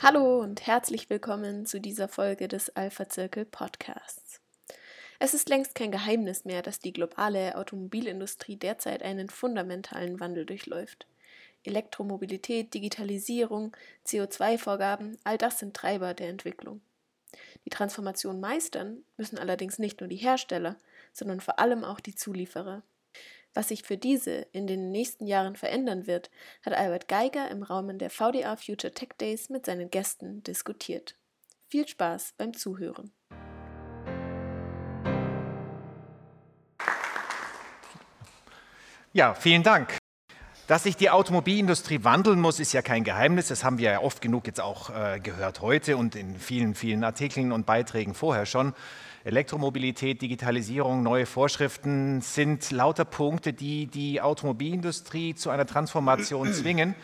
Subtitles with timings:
[0.00, 4.40] Hallo und herzlich willkommen zu dieser Folge des Alpha Zirkel Podcasts.
[5.18, 11.08] Es ist längst kein Geheimnis mehr, dass die globale Automobilindustrie derzeit einen fundamentalen Wandel durchläuft.
[11.64, 13.76] Elektromobilität, Digitalisierung,
[14.06, 16.80] CO2-Vorgaben, all das sind Treiber der Entwicklung.
[17.64, 20.76] Die Transformation meistern müssen allerdings nicht nur die Hersteller,
[21.12, 22.84] sondern vor allem auch die Zulieferer.
[23.58, 26.30] Was sich für diese in den nächsten Jahren verändern wird,
[26.64, 31.16] hat Albert Geiger im Rahmen der VDA Future Tech Days mit seinen Gästen diskutiert.
[31.66, 33.10] Viel Spaß beim Zuhören.
[39.12, 39.98] Ja, vielen Dank.
[40.68, 43.48] Dass sich die Automobilindustrie wandeln muss, ist ja kein Geheimnis.
[43.48, 47.02] Das haben wir ja oft genug jetzt auch äh, gehört heute und in vielen, vielen
[47.02, 48.74] Artikeln und Beiträgen vorher schon.
[49.28, 56.94] Elektromobilität, Digitalisierung, neue Vorschriften sind lauter Punkte, die die Automobilindustrie zu einer Transformation zwingen,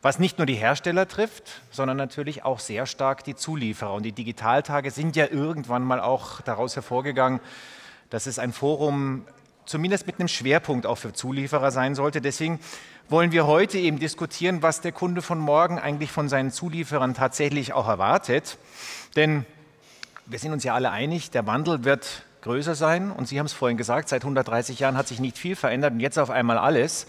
[0.00, 3.92] was nicht nur die Hersteller trifft, sondern natürlich auch sehr stark die Zulieferer.
[3.92, 7.40] Und die Digitaltage sind ja irgendwann mal auch daraus hervorgegangen,
[8.08, 9.24] dass es ein Forum
[9.64, 12.20] zumindest mit einem Schwerpunkt auch für Zulieferer sein sollte.
[12.20, 12.60] Deswegen
[13.08, 17.72] wollen wir heute eben diskutieren, was der Kunde von morgen eigentlich von seinen Zulieferern tatsächlich
[17.72, 18.58] auch erwartet.
[19.16, 19.44] Denn
[20.26, 23.10] wir sind uns ja alle einig, der Wandel wird größer sein.
[23.10, 26.00] Und Sie haben es vorhin gesagt, seit 130 Jahren hat sich nicht viel verändert und
[26.00, 27.06] jetzt auf einmal alles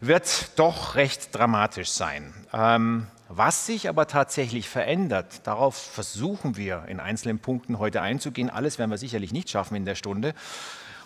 [0.00, 2.34] wird doch recht dramatisch sein.
[2.52, 8.50] Ähm, was sich aber tatsächlich verändert, darauf versuchen wir in einzelnen Punkten heute einzugehen.
[8.50, 10.34] Alles werden wir sicherlich nicht schaffen in der Stunde.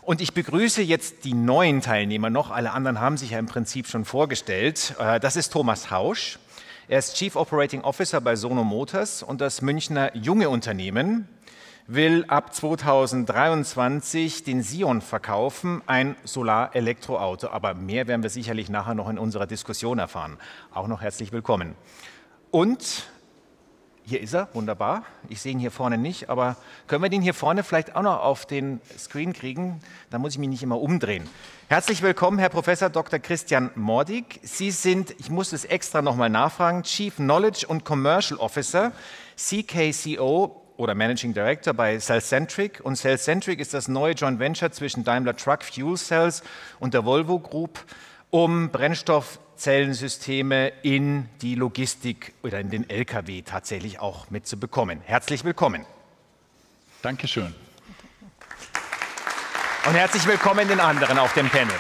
[0.03, 2.51] Und ich begrüße jetzt die neuen Teilnehmer noch.
[2.51, 4.95] Alle anderen haben sich ja im Prinzip schon vorgestellt.
[4.99, 6.39] Äh, das ist Thomas Hausch.
[6.91, 11.29] Er ist Chief Operating Officer bei Sono Motors und das Münchner junge Unternehmen
[11.87, 17.49] will ab 2023 den Sion verkaufen, ein Solar-Elektroauto.
[17.49, 20.39] Aber mehr werden wir sicherlich nachher noch in unserer Diskussion erfahren.
[20.73, 21.75] Auch noch herzlich willkommen.
[22.51, 23.11] Und
[24.09, 25.05] hier ist er, wunderbar.
[25.29, 28.21] Ich sehe ihn hier vorne nicht, aber können wir den hier vorne vielleicht auch noch
[28.21, 29.81] auf den Screen kriegen?
[30.09, 31.29] Da muss ich mich nicht immer umdrehen.
[31.69, 33.19] Herzlich willkommen, Herr Professor Dr.
[33.19, 34.41] Christian Mordig.
[34.43, 38.93] Sie sind, ich muss es extra nochmal nachfragen, Chief Knowledge und Commercial Officer,
[39.37, 42.81] CKCO oder Managing Director bei Cellcentric.
[42.83, 46.43] Und Cellcentric ist das neue Joint Venture zwischen Daimler Truck Fuel Cells
[46.81, 47.85] und der Volvo Group,
[48.31, 55.01] um Brennstoff Zellensysteme in die Logistik oder in den Lkw tatsächlich auch mitzubekommen.
[55.05, 55.85] Herzlich willkommen.
[57.03, 57.55] Dankeschön.
[59.87, 61.75] Und herzlich willkommen den anderen auf dem Panel.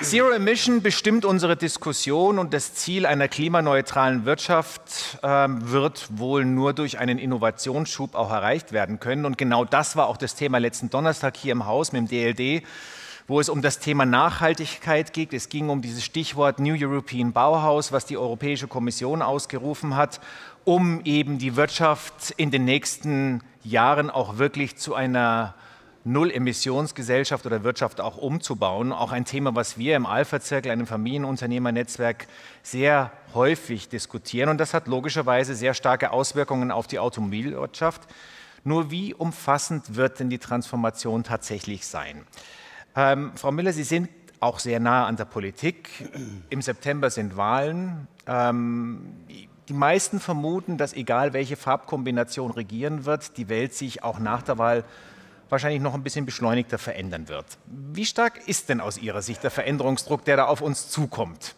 [0.00, 6.72] Zero Emission bestimmt unsere Diskussion und das Ziel einer klimaneutralen Wirtschaft äh, wird wohl nur
[6.72, 9.26] durch einen Innovationsschub auch erreicht werden können.
[9.26, 12.64] Und genau das war auch das Thema letzten Donnerstag hier im Haus mit dem DLD
[13.26, 15.32] wo es um das Thema Nachhaltigkeit geht.
[15.32, 20.20] Es ging um dieses Stichwort New European Bauhaus, was die Europäische Kommission ausgerufen hat,
[20.64, 25.54] um eben die Wirtschaft in den nächsten Jahren auch wirklich zu einer
[26.04, 28.92] Null-Emissionsgesellschaft oder Wirtschaft auch umzubauen.
[28.92, 32.26] Auch ein Thema, was wir im Alpha-Zirkel, einem Familienunternehmernetzwerk,
[32.62, 34.50] sehr häufig diskutieren.
[34.50, 38.02] Und das hat logischerweise sehr starke Auswirkungen auf die Automobilwirtschaft.
[38.64, 42.26] Nur wie umfassend wird denn die Transformation tatsächlich sein?
[42.96, 44.08] Ähm, Frau Müller, Sie sind
[44.40, 45.88] auch sehr nah an der Politik.
[46.50, 48.06] Im September sind Wahlen.
[48.26, 49.14] Ähm,
[49.68, 54.58] die meisten vermuten, dass egal welche Farbkombination regieren wird, die Welt sich auch nach der
[54.58, 54.84] Wahl
[55.48, 57.46] wahrscheinlich noch ein bisschen beschleunigter verändern wird.
[57.66, 61.54] Wie stark ist denn aus Ihrer Sicht der Veränderungsdruck, der da auf uns zukommt?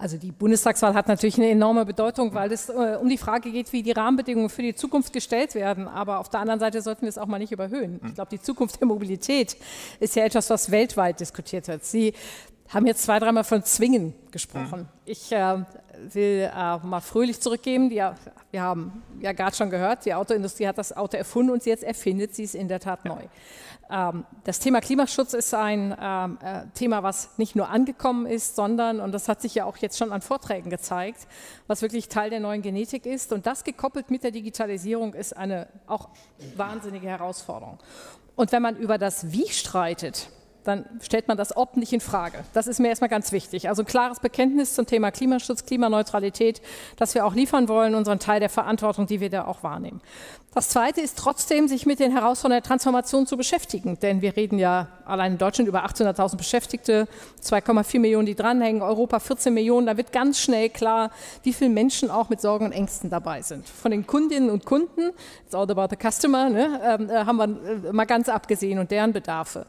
[0.00, 3.70] Also die Bundestagswahl hat natürlich eine enorme Bedeutung, weil es äh, um die Frage geht,
[3.74, 5.86] wie die Rahmenbedingungen für die Zukunft gestellt werden.
[5.88, 8.00] Aber auf der anderen Seite sollten wir es auch mal nicht überhöhen.
[8.06, 9.58] Ich glaube, die Zukunft der Mobilität
[10.00, 11.84] ist ja etwas, was weltweit diskutiert wird.
[11.84, 12.14] Sie
[12.70, 14.80] haben jetzt zwei, dreimal von Zwingen gesprochen.
[14.80, 14.88] Mhm.
[15.04, 15.64] Ich äh,
[16.12, 17.90] will äh, mal fröhlich zurückgeben.
[17.90, 18.02] Die,
[18.50, 22.34] wir haben ja gerade schon gehört, die Autoindustrie hat das Auto erfunden und jetzt erfindet
[22.34, 23.22] sie es in der Tat neu.
[23.90, 29.00] Ähm, das Thema Klimaschutz ist ein ähm, äh, Thema, was nicht nur angekommen ist, sondern,
[29.00, 31.26] und das hat sich ja auch jetzt schon an Vorträgen gezeigt,
[31.66, 33.32] was wirklich Teil der neuen Genetik ist.
[33.32, 36.08] Und das gekoppelt mit der Digitalisierung ist eine auch
[36.56, 37.78] wahnsinnige Herausforderung.
[38.36, 40.30] Und wenn man über das Wie streitet,
[40.64, 42.44] dann stellt man das Ob nicht in Frage.
[42.52, 43.68] Das ist mir erstmal ganz wichtig.
[43.68, 46.60] Also ein klares Bekenntnis zum Thema Klimaschutz, Klimaneutralität,
[46.96, 50.00] dass wir auch liefern wollen, unseren Teil der Verantwortung, die wir da auch wahrnehmen.
[50.52, 54.00] Das Zweite ist trotzdem, sich mit den Herausforderungen der Transformation zu beschäftigen.
[54.00, 57.06] Denn wir reden ja allein in Deutschland über 800.000 Beschäftigte,
[57.40, 59.86] 2,4 Millionen, die dranhängen, Europa 14 Millionen.
[59.86, 61.12] Da wird ganz schnell klar,
[61.44, 63.68] wie viele Menschen auch mit Sorgen und Ängsten dabei sind.
[63.68, 65.10] Von den Kundinnen und Kunden,
[65.44, 68.90] it's all about the customer, ne, ähm, äh, haben wir äh, mal ganz abgesehen und
[68.90, 69.66] deren Bedarfe.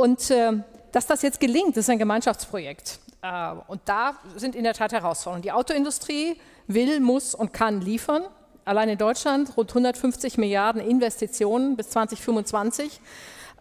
[0.00, 0.52] Und äh,
[0.92, 3.00] dass das jetzt gelingt, ist ein Gemeinschaftsprojekt.
[3.20, 5.42] Äh, und da sind in der Tat Herausforderungen.
[5.42, 6.38] Die Autoindustrie
[6.68, 8.22] will, muss und kann liefern.
[8.64, 12.98] Allein in Deutschland rund 150 Milliarden Investitionen bis 2025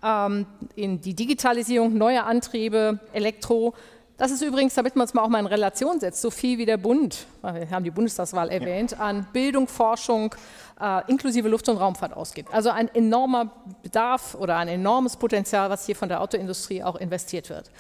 [0.02, 0.46] ähm,
[0.78, 3.74] in die Digitalisierung neuer Antriebe, Elektro.
[4.20, 6.66] Das ist übrigens, damit man es mal auch mal in Relation setzt, so viel wie
[6.66, 8.98] der Bund, wir haben die Bundestagswahl erwähnt, ja.
[8.98, 10.36] an Bildung, Forschung,
[10.78, 12.54] äh, inklusive Luft- und Raumfahrt ausgibt.
[12.54, 13.50] Also ein enormer
[13.82, 17.72] Bedarf oder ein enormes Potenzial, was hier von der Autoindustrie auch investiert wird.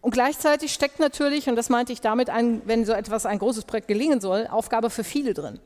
[0.00, 3.64] Und gleichzeitig steckt natürlich, und das meinte ich damit, ein, wenn so etwas, ein großes
[3.64, 5.60] Projekt gelingen soll, Aufgabe für viele drin.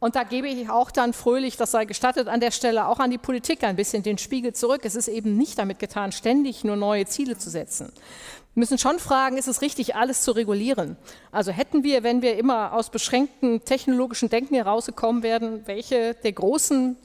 [0.00, 3.10] Und da gebe ich auch dann fröhlich, das sei gestattet, an der Stelle auch an
[3.10, 4.82] die Politik ein bisschen den Spiegel zurück.
[4.84, 7.92] Es ist eben nicht damit getan, ständig nur neue Ziele zu setzen.
[8.58, 10.96] Müssen schon fragen, ist es richtig, alles zu regulieren?
[11.30, 16.96] Also hätten wir, wenn wir immer aus beschränkten technologischen Denken herausgekommen wären, welche der großen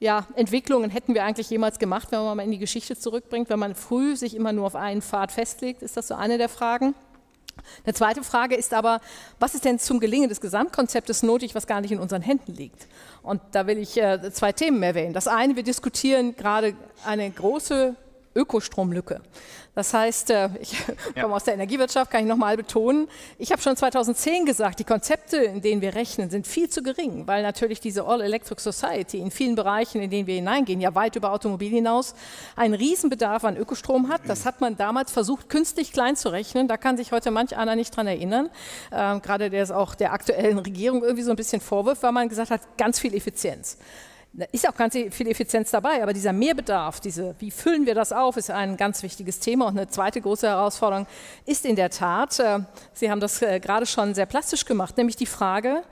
[0.00, 3.58] ja, Entwicklungen hätten wir eigentlich jemals gemacht, wenn man mal in die Geschichte zurückbringt, wenn
[3.58, 5.82] man früh sich immer nur auf einen Pfad festlegt?
[5.82, 6.94] Ist das so eine der Fragen?
[7.84, 9.00] Eine zweite Frage ist aber,
[9.38, 12.86] was ist denn zum Gelingen des Gesamtkonzeptes nötig, was gar nicht in unseren Händen liegt?
[13.22, 15.14] Und da will ich äh, zwei Themen erwähnen.
[15.14, 16.74] Das eine, wir diskutieren gerade
[17.04, 17.94] eine große
[18.34, 19.20] Ökostromlücke.
[19.76, 20.74] Das heißt, äh, ich
[21.20, 23.08] komme aus der Energiewirtschaft, kann ich nochmal betonen.
[23.36, 27.26] Ich habe schon 2010 gesagt, die Konzepte, in denen wir rechnen, sind viel zu gering,
[27.26, 31.30] weil natürlich diese All-Electric Society in vielen Bereichen, in denen wir hineingehen, ja weit über
[31.30, 32.14] Automobil hinaus,
[32.56, 34.22] einen Riesenbedarf an Ökostrom hat.
[34.26, 36.68] Das hat man damals versucht, künstlich klein zu rechnen.
[36.68, 38.48] Da kann sich heute manch einer nicht dran erinnern.
[38.90, 42.30] Ähm, gerade der es auch der aktuellen Regierung irgendwie so ein bisschen vorwirft, weil man
[42.30, 43.76] gesagt hat, ganz viel Effizienz.
[44.38, 48.12] Da ist auch ganz viel Effizienz dabei, aber dieser Mehrbedarf, diese, wie füllen wir das
[48.12, 49.66] auf, ist ein ganz wichtiges Thema.
[49.68, 51.06] Und eine zweite große Herausforderung
[51.46, 52.58] ist in der Tat, äh,
[52.92, 55.82] Sie haben das äh, gerade schon sehr plastisch gemacht, nämlich die Frage,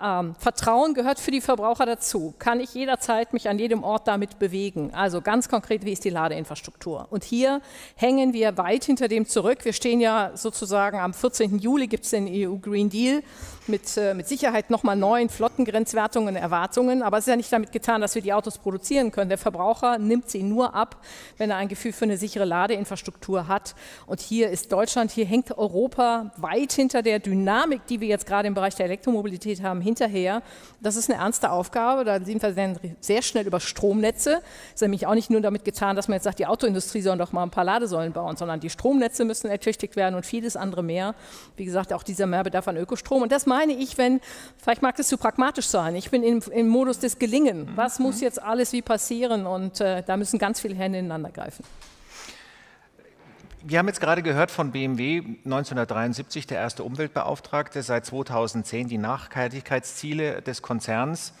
[0.00, 2.34] ähm, Vertrauen gehört für die Verbraucher dazu.
[2.38, 4.94] Kann ich jederzeit mich an jedem Ort damit bewegen?
[4.94, 7.08] Also ganz konkret, wie ist die Ladeinfrastruktur?
[7.10, 7.60] Und hier
[7.96, 9.64] hängen wir weit hinter dem zurück.
[9.64, 11.58] Wir stehen ja sozusagen am 14.
[11.58, 13.24] Juli gibt es den EU Green Deal
[13.68, 17.02] mit, äh, mit Sicherheit nochmal neuen Flottengrenzwertungen, Erwartungen.
[17.02, 19.28] Aber es ist ja nicht damit getan, dass wir die Autos produzieren können.
[19.28, 20.96] Der Verbraucher nimmt sie nur ab,
[21.36, 23.74] wenn er ein Gefühl für eine sichere Ladeinfrastruktur hat.
[24.06, 28.48] Und hier ist Deutschland, hier hängt Europa weit hinter der Dynamik, die wir jetzt gerade
[28.48, 30.42] im Bereich der Elektromobilität haben, hinterher.
[30.80, 32.04] Das ist eine ernste Aufgabe.
[32.04, 34.42] Da sind wir sehr schnell über Stromnetze.
[34.68, 37.18] Es ist nämlich auch nicht nur damit getan, dass man jetzt sagt, die Autoindustrie soll
[37.18, 40.82] doch mal ein paar Ladesäulen bauen, sondern die Stromnetze müssen ertüchtigt werden und vieles andere
[40.82, 41.14] mehr.
[41.56, 43.22] Wie gesagt, auch dieser Mehrbedarf an Ökostrom.
[43.22, 44.20] Und das meine ich, wenn,
[44.56, 47.68] vielleicht mag das zu pragmatisch sein, ich bin im, im Modus des Gelingen.
[47.74, 49.46] Was muss jetzt alles wie passieren?
[49.46, 51.64] Und äh, da müssen ganz viele Hände ineinander greifen.
[53.64, 60.40] Wir haben jetzt gerade gehört von BMW 1973, der erste Umweltbeauftragte, seit 2010 die Nachhaltigkeitsziele
[60.42, 61.32] des Konzerns.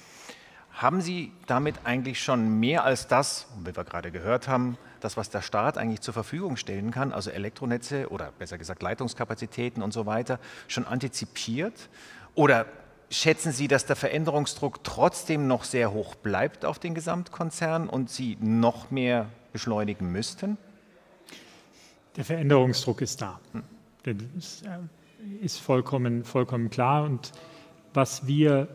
[0.78, 5.28] Haben Sie damit eigentlich schon mehr als das, wie wir gerade gehört haben, das, was
[5.28, 10.06] der Staat eigentlich zur Verfügung stellen kann, also Elektronetze oder besser gesagt Leitungskapazitäten und so
[10.06, 10.38] weiter,
[10.68, 11.88] schon antizipiert?
[12.36, 12.66] Oder
[13.10, 18.38] schätzen Sie, dass der Veränderungsdruck trotzdem noch sehr hoch bleibt auf den Gesamtkonzern und Sie
[18.40, 20.58] noch mehr beschleunigen müssten?
[22.14, 23.40] Der Veränderungsdruck ist da.
[24.04, 27.02] Das äh, ist vollkommen, vollkommen klar.
[27.02, 27.32] Und
[27.94, 28.68] was wir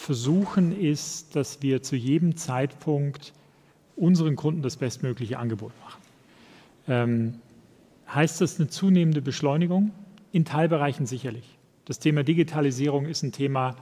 [0.00, 3.34] versuchen, ist, dass wir zu jedem Zeitpunkt
[3.96, 6.02] unseren Kunden das bestmögliche Angebot machen.
[6.88, 7.34] Ähm,
[8.12, 9.92] heißt das eine zunehmende Beschleunigung?
[10.32, 11.58] In Teilbereichen sicherlich.
[11.84, 13.76] Das Thema Digitalisierung ist ein Thema,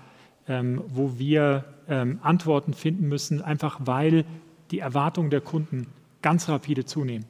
[0.49, 4.25] ähm, wo wir ähm, Antworten finden müssen, einfach weil
[4.73, 5.87] die Erwartungen der Kunden
[6.21, 7.27] ganz rapide zunehmen.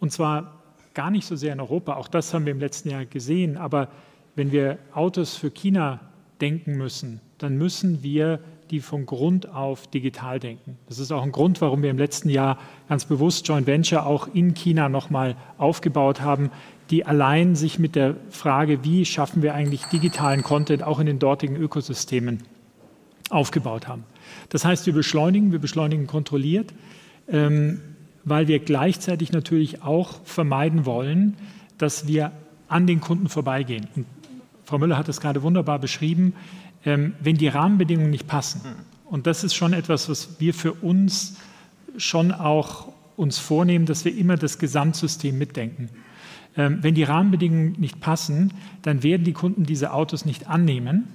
[0.00, 0.62] Und zwar
[0.94, 3.88] gar nicht so sehr in Europa, auch das haben wir im letzten Jahr gesehen, aber
[4.36, 6.00] wenn wir Autos für China
[6.40, 10.78] denken müssen, dann müssen wir die von Grund auf digital denken.
[10.88, 12.58] Das ist auch ein Grund, warum wir im letzten Jahr
[12.88, 16.50] ganz bewusst Joint Venture auch in China nochmal aufgebaut haben,
[16.90, 21.18] die allein sich mit der Frage, wie schaffen wir eigentlich digitalen Content auch in den
[21.18, 22.44] dortigen Ökosystemen
[23.28, 24.04] aufgebaut haben.
[24.48, 26.72] Das heißt, wir beschleunigen, wir beschleunigen kontrolliert,
[27.28, 27.80] ähm,
[28.24, 31.36] weil wir gleichzeitig natürlich auch vermeiden wollen,
[31.76, 32.30] dass wir
[32.68, 33.88] an den Kunden vorbeigehen.
[33.96, 34.06] Und
[34.64, 36.34] Frau Müller hat es gerade wunderbar beschrieben
[36.84, 38.60] ähm, wenn die Rahmenbedingungen nicht passen.
[39.04, 41.36] Und das ist schon etwas, was wir für uns
[41.96, 45.90] schon auch uns vornehmen, dass wir immer das Gesamtsystem mitdenken.
[46.56, 51.08] Ähm, wenn die Rahmenbedingungen nicht passen, dann werden die Kunden diese Autos nicht annehmen.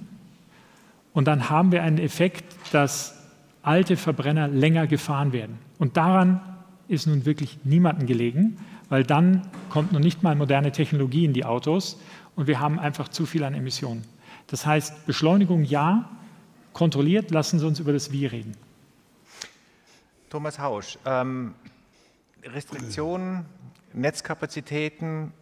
[1.12, 3.14] Und dann haben wir einen Effekt, dass
[3.62, 5.58] alte Verbrenner länger gefahren werden.
[5.78, 6.40] Und daran
[6.88, 8.56] ist nun wirklich niemandem gelegen,
[8.88, 12.00] weil dann kommt noch nicht mal moderne Technologie in die Autos
[12.34, 14.04] und wir haben einfach zu viel an Emissionen.
[14.48, 16.10] Das heißt, Beschleunigung ja,
[16.72, 18.56] kontrolliert, lassen Sie uns über das Wie reden.
[20.30, 21.54] Thomas Hausch, ähm,
[22.44, 23.46] Restriktionen,
[23.92, 25.32] Netzkapazitäten,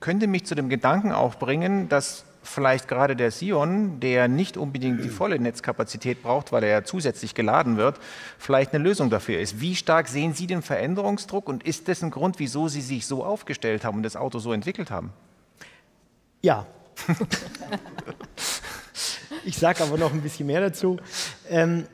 [0.00, 5.04] könnte mich zu dem Gedanken auch bringen, dass vielleicht gerade der Sion, der nicht unbedingt
[5.04, 8.00] die volle Netzkapazität braucht, weil er ja zusätzlich geladen wird,
[8.38, 9.60] vielleicht eine Lösung dafür ist.
[9.60, 13.24] Wie stark sehen Sie den Veränderungsdruck und ist das ein Grund, wieso Sie sich so
[13.24, 15.12] aufgestellt haben und das Auto so entwickelt haben?
[16.40, 16.66] Ja.
[19.44, 20.98] ich sage aber noch ein bisschen mehr dazu.
[21.48, 21.86] Ähm,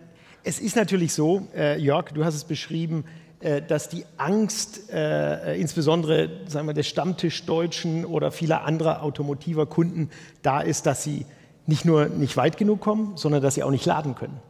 [0.44, 3.04] es ist natürlich so, äh, Jörg, du hast es beschrieben,
[3.40, 10.10] äh, dass die Angst äh, insbesondere sagen wir, des Stammtischdeutschen oder vieler anderer automotiver Kunden
[10.42, 11.26] da ist, dass sie
[11.66, 14.40] nicht nur nicht weit genug kommen, sondern dass sie auch nicht laden können.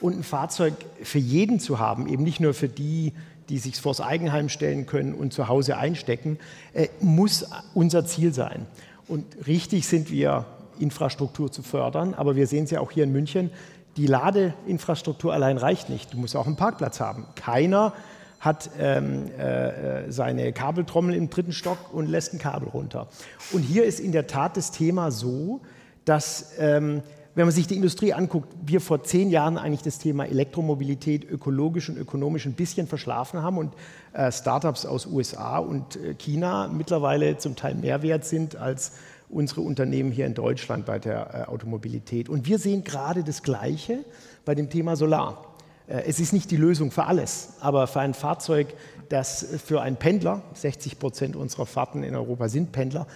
[0.00, 3.12] Und ein Fahrzeug für jeden zu haben, eben nicht nur für die,
[3.50, 6.38] die sich vors Eigenheim stellen können und zu Hause einstecken,
[6.72, 8.66] äh, muss unser Ziel sein.
[9.10, 10.46] Und richtig sind wir,
[10.78, 13.50] Infrastruktur zu fördern, aber wir sehen es ja auch hier in München,
[13.96, 16.14] die Ladeinfrastruktur allein reicht nicht.
[16.14, 17.26] Du musst auch einen Parkplatz haben.
[17.34, 17.92] Keiner
[18.38, 23.08] hat ähm, äh, seine Kabeltrommel im dritten Stock und lässt ein Kabel runter.
[23.50, 25.60] Und hier ist in der Tat das Thema so,
[26.04, 27.02] dass, ähm,
[27.34, 31.88] wenn man sich die Industrie anguckt, wir vor zehn Jahren eigentlich das Thema Elektromobilität ökologisch
[31.88, 33.72] und ökonomisch ein bisschen verschlafen haben und
[34.12, 38.92] äh, Startups aus USA und äh, China mittlerweile zum Teil mehr wert sind als
[39.28, 42.28] unsere Unternehmen hier in Deutschland bei der äh, Automobilität.
[42.28, 44.04] Und wir sehen gerade das Gleiche
[44.44, 45.44] bei dem Thema Solar.
[45.86, 48.74] Äh, es ist nicht die Lösung für alles, aber für ein Fahrzeug,
[49.08, 53.06] das für einen Pendler, 60 Prozent unserer Fahrten in Europa sind Pendler,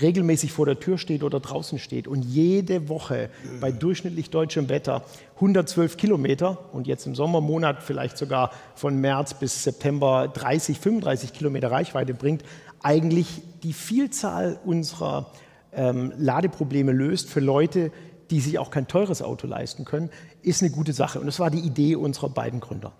[0.00, 5.04] regelmäßig vor der Tür steht oder draußen steht und jede Woche bei durchschnittlich deutschem Wetter
[5.36, 11.70] 112 Kilometer und jetzt im Sommermonat vielleicht sogar von März bis September 30, 35 Kilometer
[11.70, 12.44] Reichweite bringt,
[12.82, 15.32] eigentlich die Vielzahl unserer
[15.72, 17.90] ähm, Ladeprobleme löst für Leute,
[18.30, 20.10] die sich auch kein teures Auto leisten können,
[20.42, 21.20] ist eine gute Sache.
[21.20, 22.92] Und das war die Idee unserer beiden Gründer.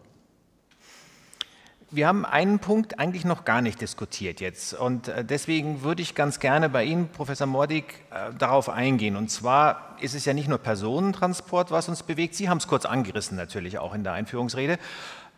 [1.95, 4.75] Wir haben einen Punkt eigentlich noch gar nicht diskutiert jetzt.
[4.75, 9.15] Und äh, deswegen würde ich ganz gerne bei Ihnen, Professor Mordig, äh, darauf eingehen.
[9.15, 12.35] Und zwar ist es ja nicht nur Personentransport, was uns bewegt.
[12.35, 14.81] Sie haben es kurz angerissen, natürlich auch in der Einführungsrede.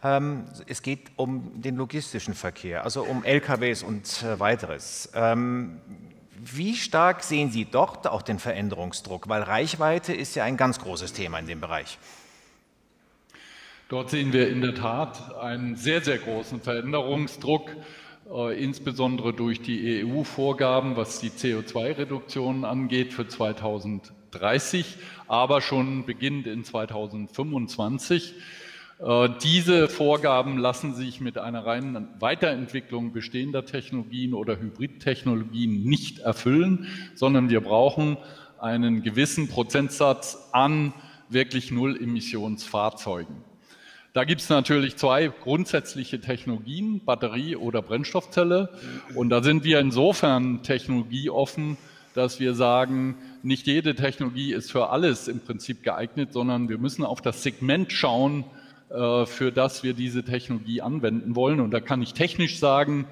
[0.02, 5.10] Ähm, es geht um den logistischen Verkehr, also um LKWs und äh, weiteres.
[5.14, 5.82] Ähm,
[6.38, 9.28] wie stark sehen Sie dort auch den Veränderungsdruck?
[9.28, 11.98] Weil Reichweite ist ja ein ganz großes Thema in dem Bereich.
[13.88, 17.70] Dort sehen wir in der Tat einen sehr, sehr großen Veränderungsdruck,
[18.28, 24.96] äh, insbesondere durch die EU-Vorgaben, was die CO2-Reduktion angeht für 2030,
[25.28, 28.34] aber schon beginnend in 2025.
[28.98, 36.88] Äh, diese Vorgaben lassen sich mit einer reinen Weiterentwicklung bestehender Technologien oder Hybridtechnologien nicht erfüllen,
[37.14, 38.16] sondern wir brauchen
[38.58, 40.92] einen gewissen Prozentsatz an
[41.28, 43.44] wirklich Null-Emissionsfahrzeugen.
[44.16, 48.70] Da gibt es natürlich zwei grundsätzliche Technologien, Batterie oder Brennstoffzelle.
[49.14, 51.76] Und da sind wir insofern technologieoffen,
[52.14, 57.04] dass wir sagen, nicht jede Technologie ist für alles im Prinzip geeignet, sondern wir müssen
[57.04, 58.46] auf das Segment schauen,
[58.88, 61.60] äh, für das wir diese Technologie anwenden wollen.
[61.60, 63.04] Und da kann ich technisch sagen,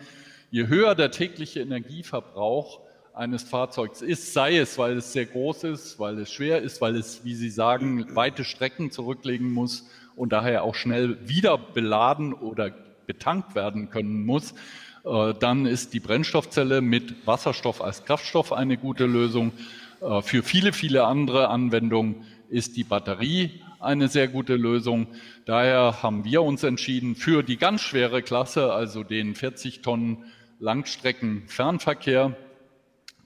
[0.50, 2.80] je höher der tägliche Energieverbrauch
[3.12, 6.96] eines Fahrzeugs ist, sei es, weil es sehr groß ist, weil es schwer ist, weil
[6.96, 9.84] es, wie Sie sagen, weite Strecken zurücklegen muss
[10.16, 12.70] und daher auch schnell wieder beladen oder
[13.06, 14.54] betankt werden können muss,
[15.04, 19.52] äh, dann ist die Brennstoffzelle mit Wasserstoff als Kraftstoff eine gute Lösung.
[20.00, 25.08] Äh, für viele, viele andere Anwendungen ist die Batterie eine sehr gute Lösung.
[25.44, 30.24] Daher haben wir uns entschieden für die ganz schwere Klasse, also den 40 Tonnen
[30.58, 32.36] Langstreckenfernverkehr.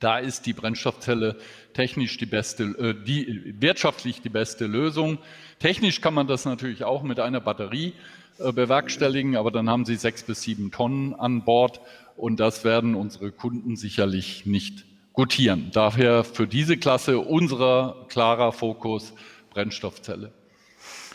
[0.01, 1.37] Da ist die Brennstoffzelle
[1.79, 5.19] technisch die beste, äh, die, wirtschaftlich die beste Lösung.
[5.61, 7.93] Technisch kann man das natürlich auch mit einer Batterie
[8.41, 11.81] äh, bewerkstelligen, aber dann haben Sie sechs bis sieben Tonnen an Bord
[12.17, 15.71] und das werden unsere Kunden sicherlich nicht gutieren.
[15.73, 19.13] Daher für diese Klasse unser klarer Fokus
[19.51, 20.33] Brennstoffzelle.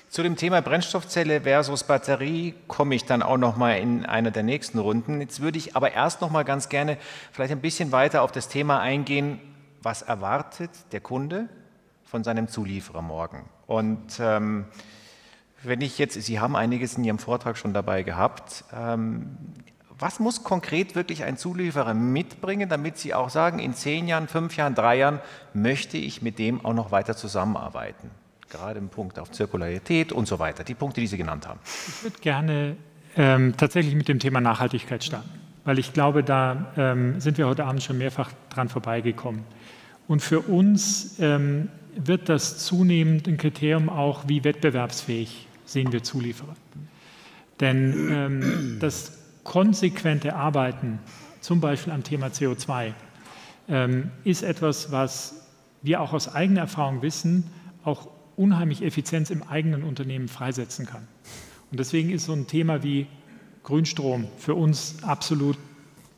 [0.07, 4.43] Zu dem Thema Brennstoffzelle versus Batterie komme ich dann auch noch mal in einer der
[4.43, 5.19] nächsten Runden.
[5.19, 6.97] Jetzt würde ich aber erst noch mal ganz gerne
[7.33, 9.41] vielleicht ein bisschen weiter auf das Thema eingehen,
[9.83, 11.49] was erwartet der Kunde
[12.03, 13.49] von seinem Zulieferer morgen?
[13.67, 14.65] Und ähm,
[15.63, 19.37] wenn ich jetzt, Sie haben einiges in Ihrem Vortrag schon dabei gehabt, ähm,
[19.99, 24.57] was muss konkret wirklich ein Zulieferer mitbringen, damit Sie auch sagen, in zehn Jahren, fünf
[24.57, 25.19] Jahren, drei Jahren
[25.53, 28.09] möchte ich mit dem auch noch weiter zusammenarbeiten?
[28.53, 31.59] gerade im Punkt auf Zirkularität und so weiter, die Punkte, die Sie genannt haben.
[31.65, 32.77] Ich würde gerne
[33.17, 35.29] ähm, tatsächlich mit dem Thema Nachhaltigkeit starten,
[35.65, 39.43] weil ich glaube, da ähm, sind wir heute Abend schon mehrfach dran vorbeigekommen.
[40.07, 46.55] Und für uns ähm, wird das zunehmend ein Kriterium auch, wie wettbewerbsfähig sehen wir Zulieferer.
[47.59, 50.99] Denn ähm, das konsequente Arbeiten,
[51.39, 52.93] zum Beispiel am Thema CO2,
[53.69, 55.47] ähm, ist etwas, was
[55.81, 57.49] wir auch aus eigener Erfahrung wissen,
[57.83, 61.07] auch unheimlich Effizienz im eigenen Unternehmen freisetzen kann.
[61.71, 63.07] Und deswegen ist so ein Thema wie
[63.63, 65.57] Grünstrom für uns absolut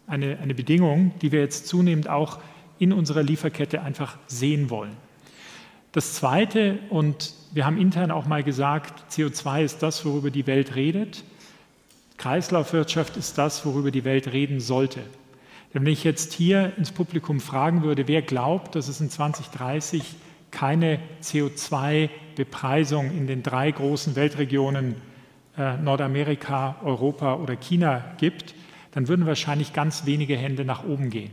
[0.07, 2.39] eine, eine Bedingung, die wir jetzt zunehmend auch
[2.79, 4.95] in unserer Lieferkette einfach sehen wollen.
[5.91, 10.75] Das Zweite, und wir haben intern auch mal gesagt, CO2 ist das, worüber die Welt
[10.75, 11.23] redet.
[12.17, 15.01] Kreislaufwirtschaft ist das, worüber die Welt reden sollte.
[15.71, 20.03] Wenn ich jetzt hier ins Publikum fragen würde, wer glaubt, dass es in 2030
[20.51, 24.95] keine CO2-Bepreisung in den drei großen Weltregionen
[25.57, 28.55] äh, Nordamerika, Europa oder China gibt,
[28.91, 31.31] dann würden wahrscheinlich ganz wenige Hände nach oben gehen.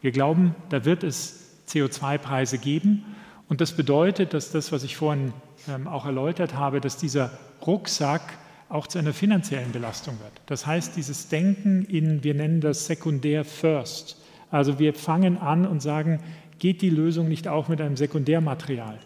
[0.00, 3.04] Wir glauben, da wird es CO2-Preise geben
[3.48, 5.32] und das bedeutet, dass das, was ich vorhin
[5.68, 7.30] ähm, auch erläutert habe, dass dieser
[7.66, 8.22] Rucksack
[8.68, 10.32] auch zu einer finanziellen Belastung wird.
[10.46, 14.16] Das heißt, dieses Denken in, wir nennen das sekundär first.
[14.50, 16.20] Also wir fangen an und sagen,
[16.60, 18.98] geht die Lösung nicht auch mit einem Sekundärmaterial?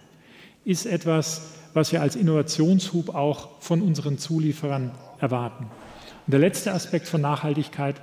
[0.64, 5.64] Ist etwas, was wir als Innovationshub auch von unseren Zulieferern erwarten.
[6.26, 7.96] Und der letzte Aspekt von Nachhaltigkeit,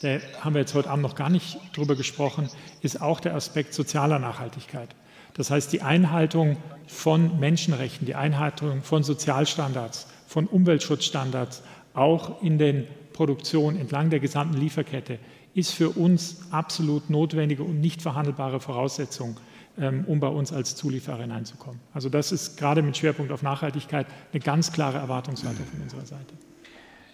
[0.00, 2.48] da haben wir jetzt heute Abend noch gar nicht drüber gesprochen,
[2.80, 4.88] ist auch der Aspekt sozialer Nachhaltigkeit.
[5.34, 11.62] Das heißt, die Einhaltung von Menschenrechten, die Einhaltung von Sozialstandards, von Umweltschutzstandards,
[11.94, 15.18] auch in den Produktionen entlang der gesamten Lieferkette,
[15.54, 19.36] ist für uns absolut notwendige und nicht verhandelbare Voraussetzung,
[19.76, 21.80] um bei uns als Zulieferer hineinzukommen.
[21.94, 26.34] Also das ist gerade mit Schwerpunkt auf Nachhaltigkeit eine ganz klare Erwartungshaltung von unserer Seite.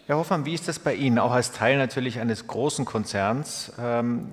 [0.09, 3.71] Herr Hoffmann, wie ist das bei Ihnen, auch als Teil natürlich eines großen Konzerns?
[3.79, 4.29] Ähm,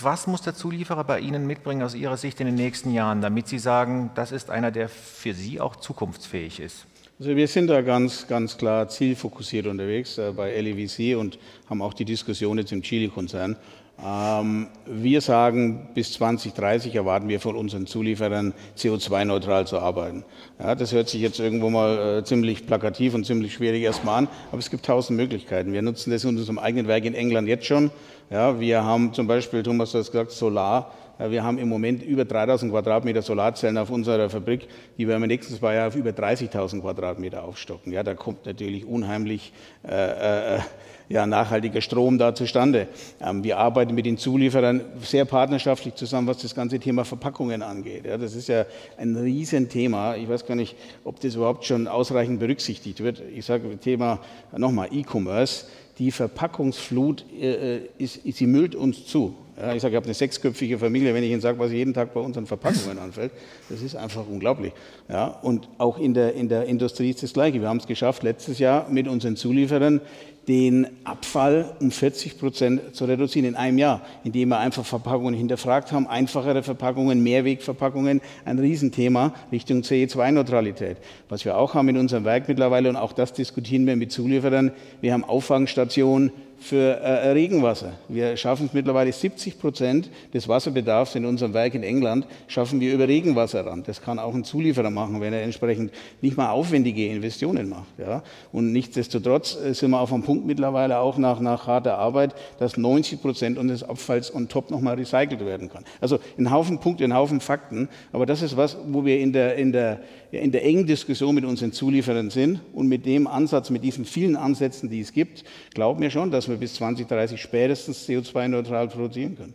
[0.00, 3.46] was muss der Zulieferer bei Ihnen mitbringen aus Ihrer Sicht in den nächsten Jahren, damit
[3.46, 6.86] Sie sagen, das ist einer, der für Sie auch zukunftsfähig ist?
[7.20, 11.92] Also wir sind da ganz, ganz klar zielfokussiert unterwegs äh, bei LEVC und haben auch
[11.92, 13.56] die Diskussion jetzt im Chile-Konzern.
[14.04, 20.24] Ähm, wir sagen, bis 2030 erwarten wir von unseren Zulieferern, CO2-neutral zu arbeiten.
[20.60, 24.28] Ja, das hört sich jetzt irgendwo mal äh, ziemlich plakativ und ziemlich schwierig erstmal an,
[24.52, 25.72] aber es gibt tausend Möglichkeiten.
[25.72, 27.90] Wir nutzen das in unserem eigenen Werk in England jetzt schon.
[28.30, 30.92] Ja, wir haben zum Beispiel, Thomas hat gesagt, Solar.
[31.18, 35.26] Ja, wir haben im Moment über 3000 Quadratmeter Solarzellen auf unserer Fabrik, die werden wir
[35.26, 37.92] nächstes Jahr auf über 30.000 Quadratmeter aufstocken.
[37.92, 39.52] Ja, da kommt natürlich unheimlich
[39.84, 40.60] äh, äh,
[41.08, 42.88] ja, nachhaltiger Strom da zustande.
[43.20, 48.04] Ähm, wir arbeiten mit den Zulieferern sehr partnerschaftlich zusammen, was das ganze Thema Verpackungen angeht.
[48.04, 48.66] Ja, das ist ja
[48.96, 50.16] ein Riesenthema.
[50.16, 53.22] Ich weiß gar nicht, ob das überhaupt schon ausreichend berücksichtigt wird.
[53.34, 54.20] Ich sage Thema
[54.56, 55.66] nochmal E-Commerce.
[55.98, 59.34] Die Verpackungsflut, äh, äh ist, sie müllt uns zu.
[59.60, 61.12] Ja, ich sage, ich habe eine sechsköpfige Familie.
[61.12, 63.32] Wenn ich Ihnen sage, was jeden Tag bei unseren Verpackungen anfällt,
[63.68, 64.72] das ist einfach unglaublich.
[65.08, 67.60] Ja, und auch in der, in der Industrie ist das Gleiche.
[67.60, 70.00] Wir haben es geschafft, letztes Jahr mit unseren Zulieferern
[70.48, 75.92] den Abfall um 40 Prozent zu reduzieren in einem Jahr, indem wir einfach Verpackungen hinterfragt
[75.92, 80.96] haben, einfachere Verpackungen, Mehrwegverpackungen, ein Riesenthema Richtung CE2-Neutralität.
[81.28, 84.72] Was wir auch haben in unserem Werk mittlerweile, und auch das diskutieren wir mit Zulieferern,
[85.02, 87.92] wir haben Auffangstationen für äh, Regenwasser.
[88.08, 92.92] Wir schaffen es mittlerweile 70 Prozent des Wasserbedarfs in unserem Werk in England schaffen wir
[92.92, 93.84] über Regenwasser ran.
[93.86, 97.86] Das kann auch ein Zulieferer machen, wenn er entsprechend nicht mal aufwendige Investitionen macht.
[97.98, 98.22] Ja.
[98.52, 102.76] Und nichtsdestotrotz äh, sind wir auf einem Punkt mittlerweile auch nach, nach harter Arbeit, dass
[102.76, 105.84] 90 Prozent unseres Abfalls on top nochmal recycelt werden kann.
[106.00, 107.88] Also ein Haufen Punkte, ein Haufen Fakten.
[108.12, 111.44] Aber das ist was, wo wir in der, in der, in der engen Diskussion mit
[111.44, 112.60] unseren Zulieferern sind.
[112.72, 116.48] Und mit dem Ansatz, mit diesen vielen Ansätzen, die es gibt, glauben wir schon, dass
[116.48, 119.54] wir bis 2030 spätestens CO2-neutral produzieren können.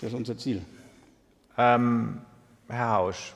[0.00, 0.62] Das ist unser Ziel.
[1.58, 2.18] Ähm,
[2.68, 3.34] Herr Hausch,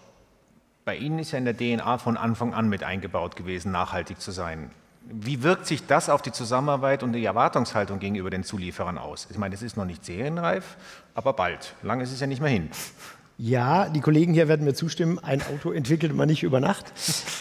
[0.84, 4.30] bei Ihnen ist ja in der DNA von Anfang an mit eingebaut gewesen, nachhaltig zu
[4.30, 4.70] sein.
[5.08, 9.28] Wie wirkt sich das auf die Zusammenarbeit und die Erwartungshaltung gegenüber den Zulieferern aus?
[9.30, 10.76] Ich meine, es ist noch nicht serienreif,
[11.14, 11.74] aber bald.
[11.82, 12.70] Lang ist es ja nicht mehr hin.
[13.38, 16.86] Ja, die Kollegen hier werden mir zustimmen, ein Auto entwickelt man nicht über Nacht.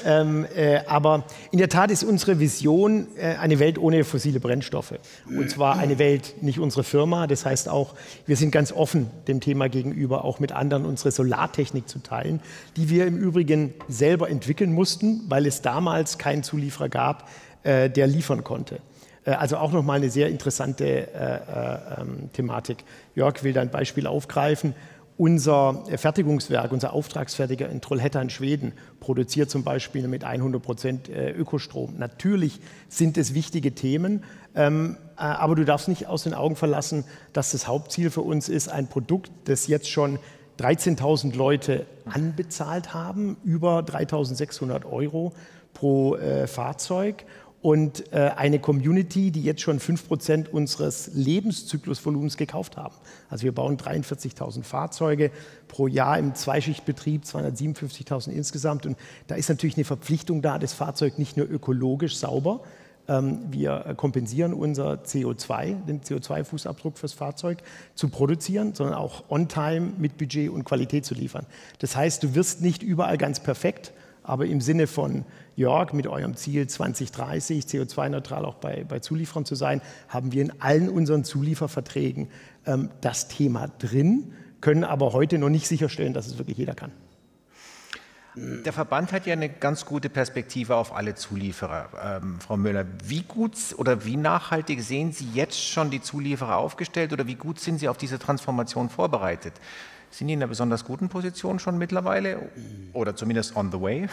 [0.05, 4.95] ähm, äh, aber in der Tat ist unsere Vision äh, eine Welt ohne fossile Brennstoffe.
[5.25, 7.27] Und zwar eine Welt, nicht unsere Firma.
[7.27, 11.87] Das heißt auch, wir sind ganz offen dem Thema gegenüber, auch mit anderen unsere Solartechnik
[11.87, 12.41] zu teilen,
[12.75, 17.29] die wir im Übrigen selber entwickeln mussten, weil es damals keinen Zulieferer gab,
[17.63, 18.81] äh, der liefern konnte.
[19.23, 22.83] Äh, also auch nochmal eine sehr interessante äh, äh, ähm, Thematik.
[23.15, 24.75] Jörg will da ein Beispiel aufgreifen
[25.17, 31.31] unser Fertigungswerk, unser Auftragsfertiger in Trollhättan in Schweden produziert zum Beispiel mit 100 Prozent äh,
[31.31, 31.95] Ökostrom.
[31.97, 34.23] Natürlich sind es wichtige Themen,
[34.55, 38.49] ähm, äh, aber du darfst nicht aus den Augen verlassen, dass das Hauptziel für uns
[38.49, 40.19] ist, ein Produkt, das jetzt schon
[40.59, 45.33] 13.000 Leute anbezahlt haben, über 3.600 Euro
[45.73, 47.25] pro äh, Fahrzeug
[47.65, 52.93] und äh, eine Community, die jetzt schon 5% unseres Lebenszyklusvolumens gekauft haben.
[53.27, 55.31] Also wir bauen 43.000 Fahrzeuge
[55.67, 58.85] pro Jahr im Zweischichtbetrieb, 257.000 insgesamt.
[58.85, 62.61] Und da ist natürlich eine Verpflichtung da, das Fahrzeug nicht nur ökologisch sauber,
[63.07, 67.63] ähm, wir kompensieren unser CO2, den CO2-Fußabdruck fürs Fahrzeug,
[67.95, 71.47] zu produzieren, sondern auch on-time mit Budget und Qualität zu liefern.
[71.79, 73.91] Das heißt, du wirst nicht überall ganz perfekt,
[74.25, 79.55] aber im Sinne von Jörg mit eurem Ziel 2030 CO2-neutral auch bei, bei Zulieferern zu
[79.55, 82.27] sein, haben wir in allen unseren Zulieferverträgen
[82.65, 86.91] ähm, das Thema drin, können aber heute noch nicht sicherstellen, dass es wirklich jeder kann.
[88.37, 92.21] Der Verband hat ja eine ganz gute Perspektive auf alle Zulieferer.
[92.21, 97.13] Ähm, Frau Müller, wie gut oder wie nachhaltig sehen Sie jetzt schon die Zulieferer aufgestellt
[97.13, 99.53] oder wie gut sind Sie auf diese Transformation vorbereitet?
[100.15, 102.49] Sind die in einer besonders guten Position schon mittlerweile
[102.93, 104.07] oder zumindest on the way?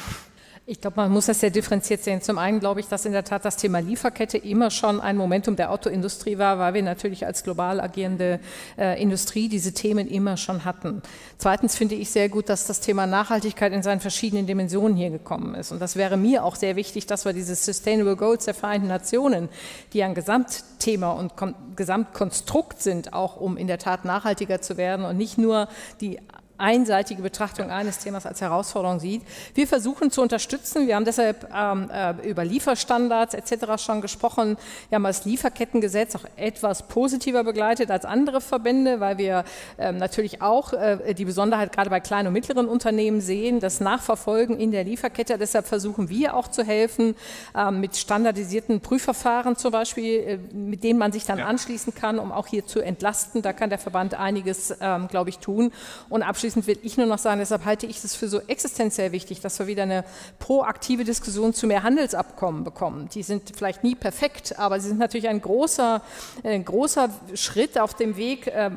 [0.65, 2.23] Ich glaube, man muss das sehr differenziert sehen.
[2.23, 5.57] Zum einen glaube ich, dass in der Tat das Thema Lieferkette immer schon ein Momentum
[5.57, 8.39] der Autoindustrie war, weil wir natürlich als global agierende
[8.79, 11.03] äh, Industrie diese Themen immer schon hatten.
[11.37, 15.57] Zweitens finde ich sehr gut, dass das Thema Nachhaltigkeit in seinen verschiedenen Dimensionen hier gekommen
[15.57, 15.73] ist.
[15.73, 19.49] Und das wäre mir auch sehr wichtig, dass wir diese Sustainable Goals der Vereinten Nationen,
[19.93, 21.33] die ein Gesamtthema und
[21.75, 25.67] Gesamtkonstrukt sind, auch um in der Tat nachhaltiger zu werden und nicht nur
[26.01, 26.21] die
[26.63, 29.23] einseitige Betrachtung eines Themas als Herausforderung sieht.
[29.55, 30.87] Wir versuchen zu unterstützen.
[30.87, 33.83] Wir haben deshalb ähm, äh, über Lieferstandards etc.
[33.83, 34.57] schon gesprochen.
[34.89, 39.45] Wir haben das Lieferkettengesetz auch etwas positiver begleitet als andere Verbände, weil wir
[39.77, 44.57] ähm, natürlich auch äh, die Besonderheit gerade bei kleinen und mittleren Unternehmen sehen, das Nachverfolgen
[44.59, 45.39] in der Lieferkette.
[45.39, 47.17] Deshalb versuchen wir auch zu helfen
[47.57, 51.47] ähm, mit standardisierten Prüfverfahren zum Beispiel, äh, mit denen man sich dann ja.
[51.47, 53.43] anschließen kann, um auch hier zu entlasten.
[53.43, 55.73] Da kann der Verband einiges, ähm, glaube ich, tun.
[56.09, 59.13] Und abschließend abschließend will ich nur noch sagen, deshalb halte ich es für so existenziell
[59.13, 60.05] wichtig, dass wir wieder eine
[60.39, 63.09] proaktive Diskussion zu mehr Handelsabkommen bekommen.
[63.15, 66.03] Die sind vielleicht nie perfekt, aber sie sind natürlich ein großer,
[66.45, 68.71] ein großer Schritt auf dem Weg, äh,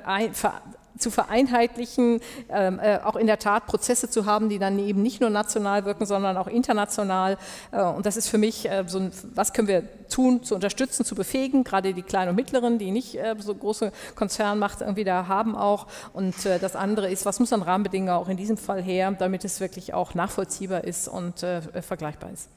[0.98, 5.22] zu vereinheitlichen, ähm, äh, auch in der Tat Prozesse zu haben, die dann eben nicht
[5.22, 7.38] nur national wirken, sondern auch international.
[7.72, 11.06] Äh, und das ist für mich äh, so ein, was können wir tun, zu unterstützen,
[11.06, 15.56] zu befähigen, gerade die kleinen und mittleren, die nicht so große Konzernmacht irgendwie da haben
[15.56, 15.88] auch.
[16.14, 19.60] Und das andere ist, was muss an Rahmenbedingungen auch in diesem Fall her, damit es
[19.60, 21.44] wirklich auch nachvollziehbar ist und
[21.82, 22.50] vergleichbar ist.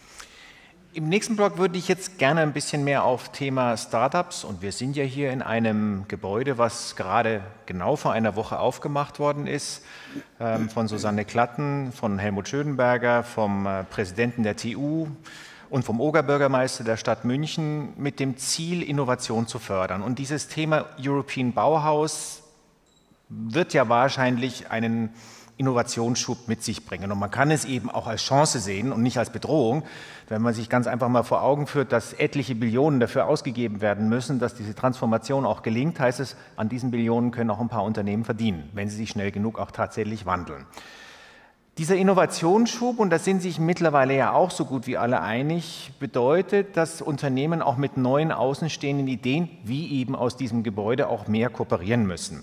[0.95, 4.73] Im nächsten Blog würde ich jetzt gerne ein bisschen mehr auf Thema Startups und wir
[4.73, 9.85] sind ja hier in einem Gebäude, was gerade genau vor einer Woche aufgemacht worden ist,
[10.41, 15.09] ähm, von Susanne Klatten, von Helmut Schödenberger, vom äh, Präsidenten der TU
[15.69, 20.01] und vom Oberbürgermeister der Stadt München mit dem Ziel, Innovation zu fördern.
[20.01, 22.43] Und dieses Thema European Bauhaus
[23.29, 25.11] wird ja wahrscheinlich einen
[25.59, 27.13] Innovationsschub mit sich bringen.
[27.13, 29.83] Und man kann es eben auch als Chance sehen und nicht als Bedrohung,
[30.29, 34.09] wenn man sich ganz einfach mal vor Augen führt, dass etliche Billionen dafür ausgegeben werden
[34.09, 37.85] müssen, dass diese Transformation auch gelingt, heißt es, an diesen Billionen können auch ein paar
[37.85, 40.65] Unternehmen verdienen, wenn sie sich schnell genug auch tatsächlich wandeln.
[41.79, 46.77] Dieser Innovationsschub, und da sind sich mittlerweile ja auch so gut wie alle einig, bedeutet,
[46.77, 52.05] dass Unternehmen auch mit neuen außenstehenden Ideen, wie eben aus diesem Gebäude, auch mehr kooperieren
[52.05, 52.43] müssen.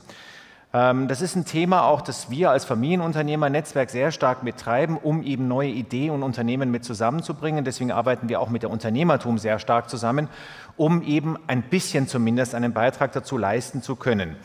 [0.76, 5.48] Ähm, das ist ein Thema auch, das wir als Familienunternehmer-Netzwerk sehr stark betreiben, um eben
[5.48, 7.64] neue Ideen und Unternehmen mit zusammenzubringen.
[7.64, 10.28] Deswegen arbeiten wir auch mit der Unternehmertum sehr stark zusammen,
[10.76, 14.36] um eben ein bisschen zumindest einen Beitrag dazu leisten zu können.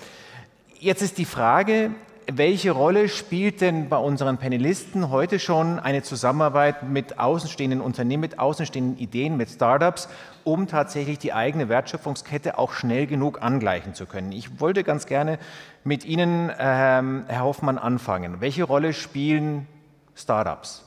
[0.79, 1.91] Jetzt ist die Frage,
[2.37, 8.39] welche Rolle spielt denn bei unseren Panelisten heute schon eine Zusammenarbeit mit außenstehenden Unternehmen, mit
[8.39, 10.09] außenstehenden Ideen, mit Startups,
[10.45, 14.33] um tatsächlich die eigene Wertschöpfungskette auch schnell genug angleichen zu können?
[14.33, 15.39] Ich wollte ganz gerne
[15.85, 18.41] mit Ihnen, ähm, Herr Hoffmann, anfangen.
[18.41, 19.67] Welche Rolle spielen
[20.15, 20.85] Startups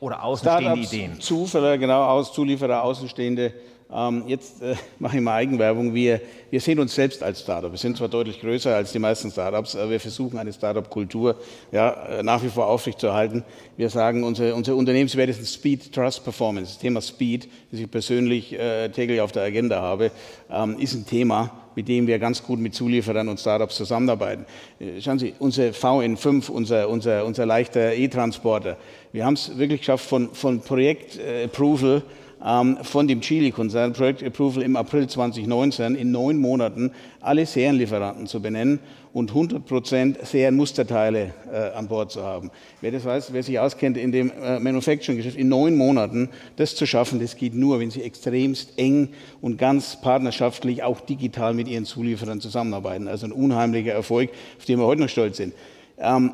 [0.00, 1.20] oder außenstehende Startups, Ideen?
[1.20, 3.54] Zulieferer, genau, aus, Zulieferer, außenstehende
[3.94, 5.94] ähm, jetzt äh, mache ich mal Eigenwerbung.
[5.94, 7.70] Wir, wir sehen uns selbst als Startup.
[7.70, 11.36] Wir sind zwar deutlich größer als die meisten Startups, aber wir versuchen eine Startup-Kultur
[11.70, 13.44] ja, äh, nach wie vor aufrechtzuerhalten.
[13.76, 16.72] Wir sagen, unser, unser Unternehmenswert ist Speed, Trust, Performance.
[16.72, 20.10] Das Thema Speed, das ich persönlich äh, täglich auf der Agenda habe,
[20.50, 24.44] ähm, ist ein Thema, mit dem wir ganz gut mit Zulieferern und Startups zusammenarbeiten.
[24.80, 28.76] Äh, schauen Sie, unser VN5, unser, unser, unser leichter E-Transporter,
[29.12, 34.76] wir haben es wirklich geschafft, von, von Projekt-Approval äh, von dem Chili-Konzern Project Approval im
[34.76, 36.90] April 2019 in neun Monaten
[37.22, 38.80] alle Serienlieferanten zu benennen
[39.14, 42.50] und 100 Prozent Serienmusterteile äh, an Bord zu haben.
[42.82, 46.84] Wer das weiß, wer sich auskennt in dem äh, Manufacturing-Geschäft, in neun Monaten das zu
[46.84, 49.08] schaffen, das geht nur, wenn Sie extremst eng
[49.40, 53.08] und ganz partnerschaftlich, auch digital mit Ihren Zulieferern zusammenarbeiten.
[53.08, 55.54] Also ein unheimlicher Erfolg, auf den wir heute noch stolz sind.
[55.96, 56.32] Ähm,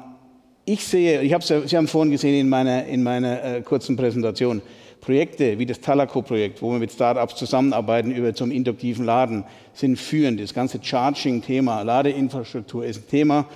[0.64, 4.62] ich sehe, ich Sie haben vorhin gesehen in meiner, in meiner äh, kurzen Präsentation,
[5.00, 10.40] Projekte wie das Talaco-Projekt, wo wir mit Startups zusammenarbeiten über zum induktiven Laden, sind führend.
[10.40, 13.46] Das ganze Charging-Thema, Ladeinfrastruktur ist ein Thema,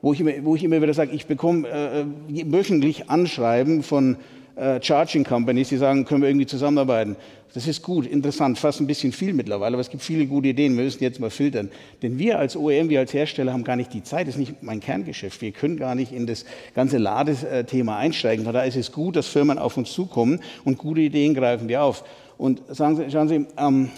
[0.00, 2.04] wo ich immer, wo ich immer wieder sage, ich bekomme äh,
[2.46, 4.16] wöchentlich Anschreiben von
[4.56, 7.16] äh, Charging Companies, die sagen, können wir irgendwie zusammenarbeiten.
[7.54, 10.76] Das ist gut, interessant, fast ein bisschen viel mittlerweile, aber es gibt viele gute Ideen.
[10.76, 11.70] Wir müssen jetzt mal filtern.
[12.02, 14.62] Denn wir als OEM, wir als Hersteller haben gar nicht die Zeit, das ist nicht
[14.62, 15.40] mein Kerngeschäft.
[15.40, 18.44] Wir können gar nicht in das ganze Ladethema einsteigen.
[18.44, 21.82] Von daher ist es gut, dass Firmen auf uns zukommen und gute Ideen greifen wir
[21.82, 22.04] auf.
[22.38, 23.90] Und sagen Sie, schauen Sie, ähm,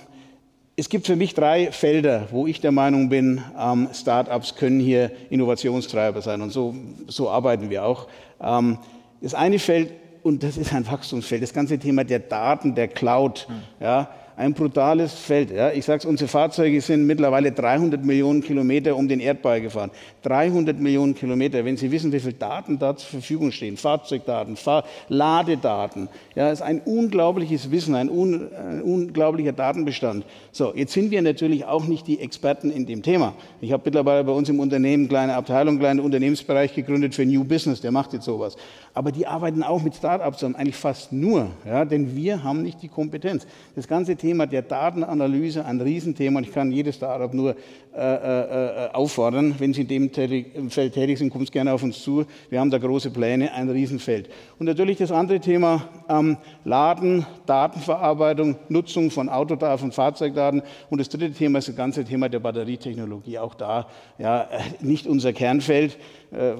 [0.76, 5.10] es gibt für mich drei Felder, wo ich der Meinung bin, ähm, Startups können hier
[5.30, 6.42] Innovationstreiber sein.
[6.42, 6.74] Und so,
[7.06, 8.08] so arbeiten wir auch.
[8.42, 8.76] Ähm,
[9.22, 9.92] das eine Feld
[10.26, 11.40] und das ist ein Wachstumsfeld.
[11.40, 13.46] Das ganze Thema der Daten, der Cloud,
[13.78, 15.50] ja, ein brutales Feld.
[15.50, 15.72] Ja.
[15.72, 19.90] Ich sage es, unsere Fahrzeuge sind mittlerweile 300 Millionen Kilometer um den Erdball gefahren.
[20.22, 21.64] 300 Millionen Kilometer.
[21.64, 26.60] Wenn Sie wissen, wie viele Daten da zur Verfügung stehen, Fahrzeugdaten, Fahr Ladedaten, ja, ist
[26.60, 30.26] ein unglaubliches Wissen, ein, un ein unglaublicher Datenbestand.
[30.52, 33.34] So, jetzt sind wir natürlich auch nicht die Experten in dem Thema.
[33.62, 37.24] Ich habe mittlerweile bei uns im Unternehmen eine kleine Abteilung, einen kleinen Unternehmensbereich gegründet für
[37.24, 38.56] New Business, der macht jetzt sowas.
[38.92, 42.82] Aber die arbeiten auch mit Startups zusammen, eigentlich fast nur, ja, denn wir haben nicht
[42.82, 43.46] die Kompetenz.
[43.74, 47.56] Das ganze Thema der Datenanalyse, ein Riesenthema, und ich kann jedes Startup nur
[47.94, 52.02] äh, äh, äh auffordern, wenn Sie in dem Feld tätig sind, kommt gerne auf uns
[52.02, 52.24] zu.
[52.50, 54.28] Wir haben da große Pläne, ein Riesenfeld.
[54.58, 60.62] Und natürlich das andere Thema, ähm, Laden, Datenverarbeitung, Nutzung von Autodaten, von Fahrzeugdaten.
[60.90, 63.38] Und das dritte Thema ist das ganze Thema der Batterietechnologie.
[63.38, 63.86] Auch da
[64.18, 65.98] ja, äh, nicht unser Kernfeld.
[66.32, 66.54] Äh,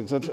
[0.00, 0.30] gesagt,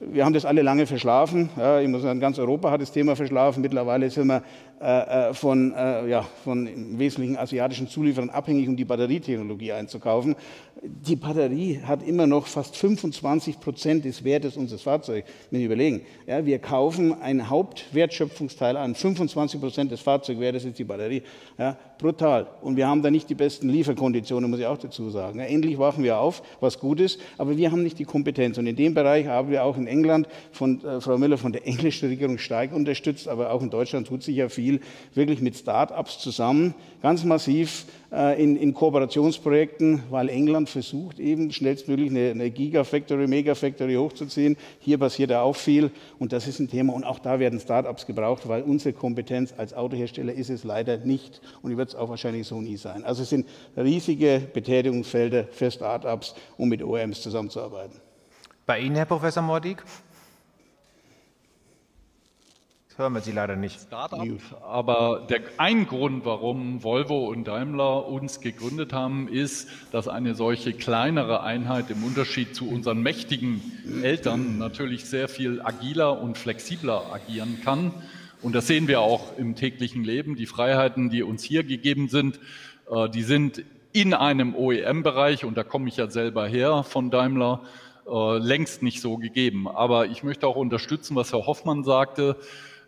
[0.00, 1.50] wir haben das alle lange verschlafen.
[1.56, 3.60] Ja, ich muss sagen, ganz Europa hat das Thema verschlafen.
[3.60, 4.42] Mittlerweile sind wir
[4.80, 10.34] äh, äh, von, äh, ja, von Wesentlichen asiatischen Zulieferern abhängig, um die Batterietechnologie einzukaufen.
[10.82, 15.26] Die Batterie hat immer noch fast 25 Prozent des Wertes unseres Fahrzeugs.
[15.50, 20.84] Wenn Sie überlegen, ja, wir kaufen ein Hauptwertschöpfungsteil an, 25 Prozent des Fahrzeugwertes ist die
[20.84, 21.22] Batterie.
[21.56, 22.46] Ja, brutal.
[22.60, 25.38] Und wir haben da nicht die besten Lieferkonditionen, muss ich auch dazu sagen.
[25.38, 28.58] Ja, endlich wachen wir auf, was gut ist, aber wir haben nicht die Kompetenz.
[28.58, 31.66] Und in dem Bereich haben wir auch in England von äh, Frau Müller von der
[31.66, 34.80] englischen Regierung stark unterstützt, aber auch in Deutschland tut sich ja viel
[35.14, 42.10] wirklich mit Start-ups zusammen, ganz massiv äh, in, in, Kooperationsprojekten, weil England versucht, eben schnellstmöglich
[42.10, 44.56] eine, eine Gigafactory, Megafactory hochzuziehen.
[44.80, 46.92] Hier passiert ja auch viel und das ist ein Thema.
[46.92, 51.40] Und auch da werden Start-ups gebraucht, weil unsere Kompetenz als Autohersteller ist es leider nicht
[51.62, 53.04] und wird es auch wahrscheinlich so nie sein.
[53.04, 58.00] Also es sind riesige Betätigungsfelder für Start-ups, um mit OEMs zusammenzuarbeiten.
[58.66, 59.78] Bei Ihnen, Herr Professor Mordig?
[62.96, 63.80] Hören wir sie leider nicht.
[63.80, 64.26] Startup,
[64.62, 70.72] aber der, ein Grund, warum Volvo und Daimler uns gegründet haben, ist, dass eine solche
[70.72, 73.60] kleinere Einheit im Unterschied zu unseren mächtigen
[74.02, 77.92] Eltern natürlich sehr viel agiler und flexibler agieren kann.
[78.42, 80.36] Und das sehen wir auch im täglichen Leben.
[80.36, 82.40] Die Freiheiten, die uns hier gegeben sind,
[82.90, 87.62] äh, die sind in einem OEM-Bereich, und da komme ich ja selber her von Daimler,
[88.06, 89.68] äh, längst nicht so gegeben.
[89.68, 92.36] Aber ich möchte auch unterstützen, was Herr Hoffmann sagte.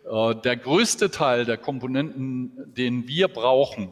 [0.05, 3.91] Äh, der größte Teil der Komponenten, den wir brauchen,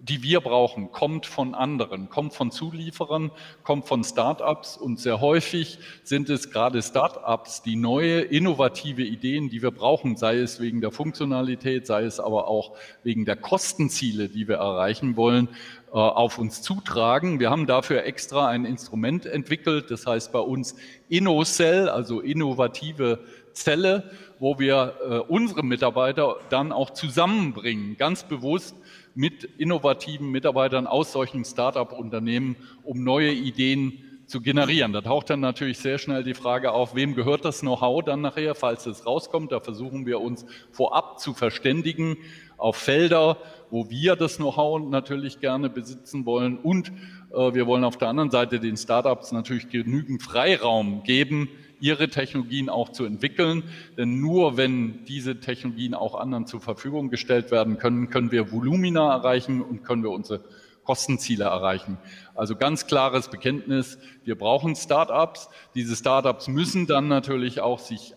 [0.00, 3.32] die wir brauchen, kommt von anderen, kommt von Zulieferern,
[3.64, 9.60] kommt von Startups und sehr häufig sind es gerade Startups, die neue, innovative Ideen, die
[9.60, 14.46] wir brauchen, sei es wegen der Funktionalität, sei es aber auch wegen der Kostenziele, die
[14.46, 15.48] wir erreichen wollen,
[15.90, 17.40] äh, auf uns zutragen.
[17.40, 20.76] Wir haben dafür extra ein Instrument entwickelt, das heißt bei uns
[21.08, 23.18] InnoCell, also innovative
[23.62, 28.76] Zelle, wo wir äh, unsere Mitarbeiter dann auch zusammenbringen, ganz bewusst
[29.14, 34.92] mit innovativen Mitarbeitern aus solchen Start-up-Unternehmen, um neue Ideen zu generieren.
[34.92, 38.54] Da taucht dann natürlich sehr schnell die Frage auf, wem gehört das Know-how dann nachher,
[38.54, 39.52] falls es rauskommt.
[39.52, 42.18] Da versuchen wir uns vorab zu verständigen
[42.58, 43.38] auf Felder,
[43.70, 46.58] wo wir das Know-how natürlich gerne besitzen wollen.
[46.58, 46.92] Und
[47.32, 51.48] äh, wir wollen auf der anderen Seite den Startups natürlich genügend Freiraum geben,
[51.80, 53.62] ihre Technologien auch zu entwickeln.
[53.96, 59.12] Denn nur wenn diese Technologien auch anderen zur Verfügung gestellt werden können, können wir Volumina
[59.12, 60.40] erreichen und können wir unsere
[60.84, 61.98] Kostenziele erreichen.
[62.34, 65.50] Also ganz klares Bekenntnis, wir brauchen Startups.
[65.74, 68.14] Diese Startups müssen dann natürlich auch sich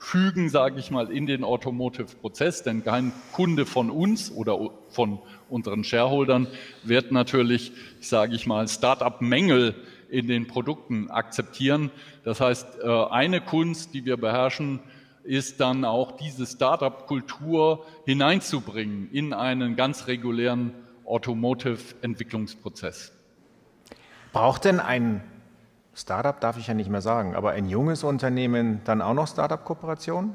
[0.00, 5.84] einfügen, sage ich mal, in den Automotive-Prozess, denn kein Kunde von uns oder von unseren
[5.84, 6.48] Shareholdern
[6.82, 9.74] wird natürlich, sage ich mal, Startup-Mängel
[10.08, 11.90] in den Produkten akzeptieren.
[12.24, 14.80] Das heißt, äh, eine Kunst, die wir beherrschen,
[15.22, 20.72] ist dann auch diese Startup-Kultur hineinzubringen in einen ganz regulären
[21.04, 23.12] Automotive-Entwicklungsprozess.
[24.32, 25.22] Braucht denn ein
[25.94, 30.34] Startup, darf ich ja nicht mehr sagen, aber ein junges Unternehmen dann auch noch Startup-Kooperationen?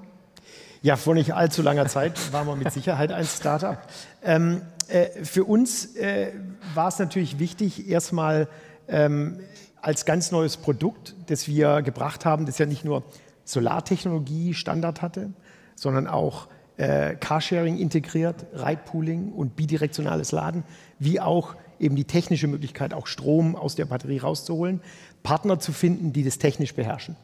[0.82, 3.78] Ja, vor nicht allzu langer Zeit waren wir mit Sicherheit ein Startup.
[4.24, 6.32] Ähm, äh, für uns äh,
[6.74, 8.48] war es natürlich wichtig, erstmal
[8.88, 9.40] ähm,
[9.82, 13.04] als ganz neues Produkt, das wir gebracht haben, das ja nicht nur
[13.46, 15.32] Solartechnologie Standard hatte,
[15.76, 20.64] sondern auch äh, Carsharing integriert, Ridepooling und bidirektionales Laden,
[21.00, 24.82] wie auch eben die technische Möglichkeit, auch Strom aus der Batterie rauszuholen,
[25.26, 27.18] Partner zu finden, die das technisch beherrschen.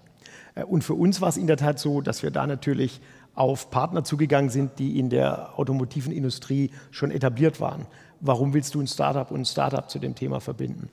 [0.55, 2.99] Äh, und für uns war es in der Tat so, dass wir da natürlich
[3.33, 7.85] auf Partner zugegangen sind, die in der automotiven Industrie schon etabliert waren.
[8.19, 10.89] Warum willst du ein Startup und ein Startup zu dem Thema verbinden?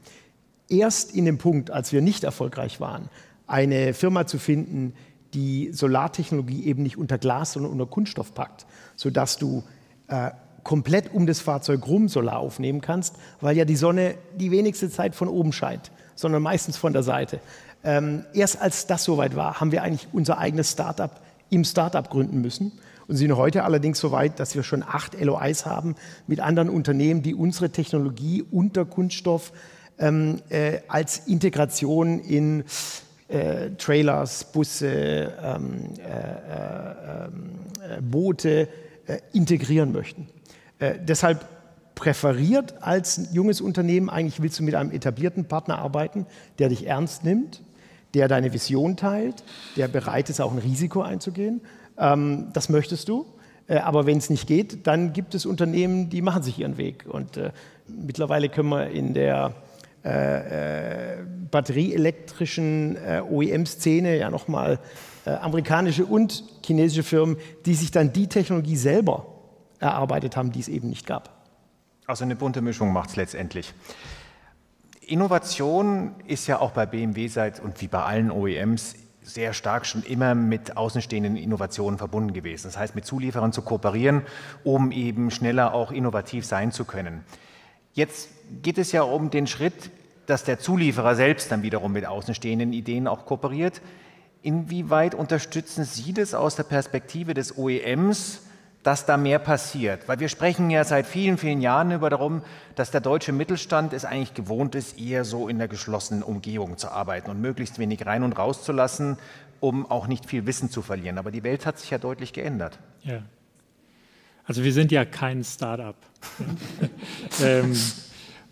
[0.68, 3.08] Erst in dem Punkt, als wir nicht erfolgreich waren,
[3.46, 4.92] eine Firma zu finden,
[5.34, 8.66] die Solartechnologie eben nicht unter Glas, sondern unter Kunststoff packt,
[8.96, 9.64] sodass du
[10.08, 10.30] äh,
[10.62, 15.14] komplett um das Fahrzeug rum Solar aufnehmen kannst, weil ja die Sonne die wenigste Zeit
[15.14, 17.40] von oben scheint, sondern meistens von der Seite.
[17.84, 21.12] Ähm, erst als das soweit war, haben wir eigentlich unser eigenes Startup
[21.48, 22.72] im Startup gründen müssen
[23.06, 25.94] und sind heute allerdings so weit, dass wir schon acht LOIs haben
[26.26, 29.52] mit anderen Unternehmen, die unsere Technologie unter Kunststoff
[29.98, 32.64] ähm, äh, als Integration in
[33.28, 38.68] äh, Trailers, Busse, ähm, äh, äh, äh Boote
[39.06, 40.28] äh, integrieren möchten.
[40.80, 41.46] deshalb
[41.98, 46.26] präferiert als junges Unternehmen, eigentlich willst du mit einem etablierten Partner arbeiten,
[46.58, 47.62] der dich ernst nimmt,
[48.14, 49.44] der deine Vision teilt,
[49.76, 51.60] der bereit ist, auch ein Risiko einzugehen.
[51.98, 53.26] Ähm, das möchtest du.
[53.68, 57.04] aber wenn es nicht geht, dann gibt es Unternehmen, die machen sich ihren Weg.
[57.06, 57.38] Und
[57.86, 59.52] mittlerweile können wir in der
[60.04, 64.78] äh, äh, batterieelektrischen äh, OEM-Szene ja nochmal
[65.24, 69.26] äh, amerikanische und chinesische Firmen, die sich dann die Technologie selber
[69.80, 71.37] erarbeitet haben, die es eben nicht gab.
[72.08, 73.74] Also eine bunte Mischung macht es letztendlich.
[75.02, 80.02] Innovation ist ja auch bei BMW seit und wie bei allen OEMs sehr stark schon
[80.04, 82.66] immer mit außenstehenden Innovationen verbunden gewesen.
[82.66, 84.22] Das heißt, mit Zulieferern zu kooperieren,
[84.64, 87.24] um eben schneller auch innovativ sein zu können.
[87.92, 88.30] Jetzt
[88.62, 89.90] geht es ja um den Schritt,
[90.24, 93.82] dass der Zulieferer selbst dann wiederum mit außenstehenden Ideen auch kooperiert.
[94.40, 98.47] Inwieweit unterstützen Sie das aus der Perspektive des OEMs,
[98.82, 100.08] dass da mehr passiert?
[100.08, 102.42] Weil wir sprechen ja seit vielen, vielen Jahren über darum,
[102.74, 106.90] dass der deutsche Mittelstand es eigentlich gewohnt ist, eher so in der geschlossenen Umgebung zu
[106.90, 109.18] arbeiten und möglichst wenig rein und raus zu lassen,
[109.60, 111.18] um auch nicht viel Wissen zu verlieren.
[111.18, 112.78] Aber die Welt hat sich ja deutlich geändert.
[113.02, 113.22] Ja.
[114.44, 115.96] Also wir sind ja kein Start-up.
[117.42, 117.76] ähm,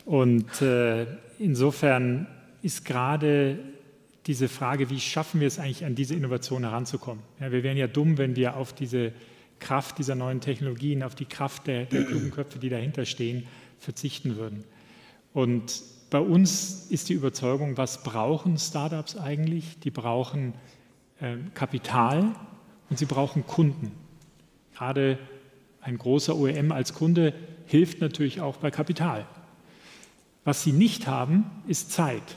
[0.04, 1.06] und äh,
[1.38, 2.26] insofern
[2.62, 3.58] ist gerade
[4.26, 7.22] diese Frage, wie schaffen wir es eigentlich, an diese Innovation heranzukommen?
[7.40, 9.12] Ja, wir wären ja dumm, wenn wir auf diese
[9.58, 13.46] Kraft dieser neuen Technologien, auf die Kraft der, der klugen Köpfe, die dahinter stehen,
[13.78, 14.64] verzichten würden.
[15.32, 19.78] Und bei uns ist die Überzeugung, was brauchen Startups eigentlich?
[19.80, 20.54] Die brauchen
[21.20, 22.34] äh, Kapital
[22.90, 23.92] und sie brauchen Kunden.
[24.74, 25.18] Gerade
[25.80, 27.32] ein großer OEM als Kunde
[27.66, 29.26] hilft natürlich auch bei Kapital.
[30.44, 32.36] Was sie nicht haben, ist Zeit.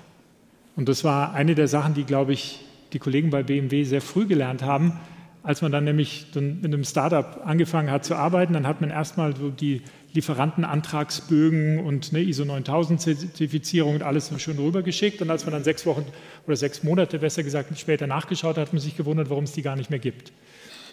[0.76, 4.26] Und das war eine der Sachen, die, glaube ich, die Kollegen bei BMW sehr früh
[4.26, 5.00] gelernt haben.
[5.42, 9.36] Als man dann nämlich mit einem Startup angefangen hat zu arbeiten, dann hat man erstmal
[9.36, 9.82] so die
[10.14, 15.22] Lieferantenantragsbögen und eine ISO 9000-Zertifizierung und alles schon rübergeschickt.
[15.22, 16.06] Und als man dann sechs Wochen
[16.46, 19.62] oder sechs Monate, besser gesagt, später nachgeschaut hat, hat man sich gewundert, warum es die
[19.62, 20.34] gar nicht mehr gibt.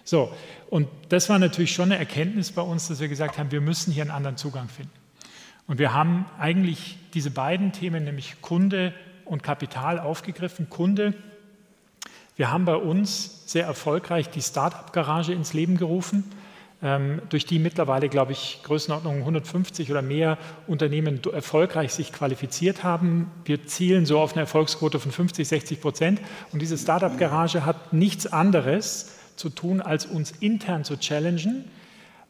[0.05, 0.33] So,
[0.71, 3.93] und das war natürlich schon eine Erkenntnis bei uns, dass wir gesagt haben, wir müssen
[3.93, 4.93] hier einen anderen Zugang finden.
[5.67, 10.71] Und wir haben eigentlich diese beiden Themen, nämlich Kunde und Kapital, aufgegriffen.
[10.71, 11.15] Kunde,
[12.37, 16.25] wir haben bei uns sehr erfolgreich die Start-up-Garage ins Leben gerufen,
[16.83, 23.31] ähm, durch die mittlerweile, glaube ich, Größenordnung 150 oder mehr Unternehmen erfolgreich sich qualifiziert haben.
[23.47, 26.21] Wir zielen so auf eine Erfolgsquote von 50, 60 Prozent.
[26.53, 31.65] Und diese Start-up-Garage hat nichts anderes zu tun, als uns intern zu challengen.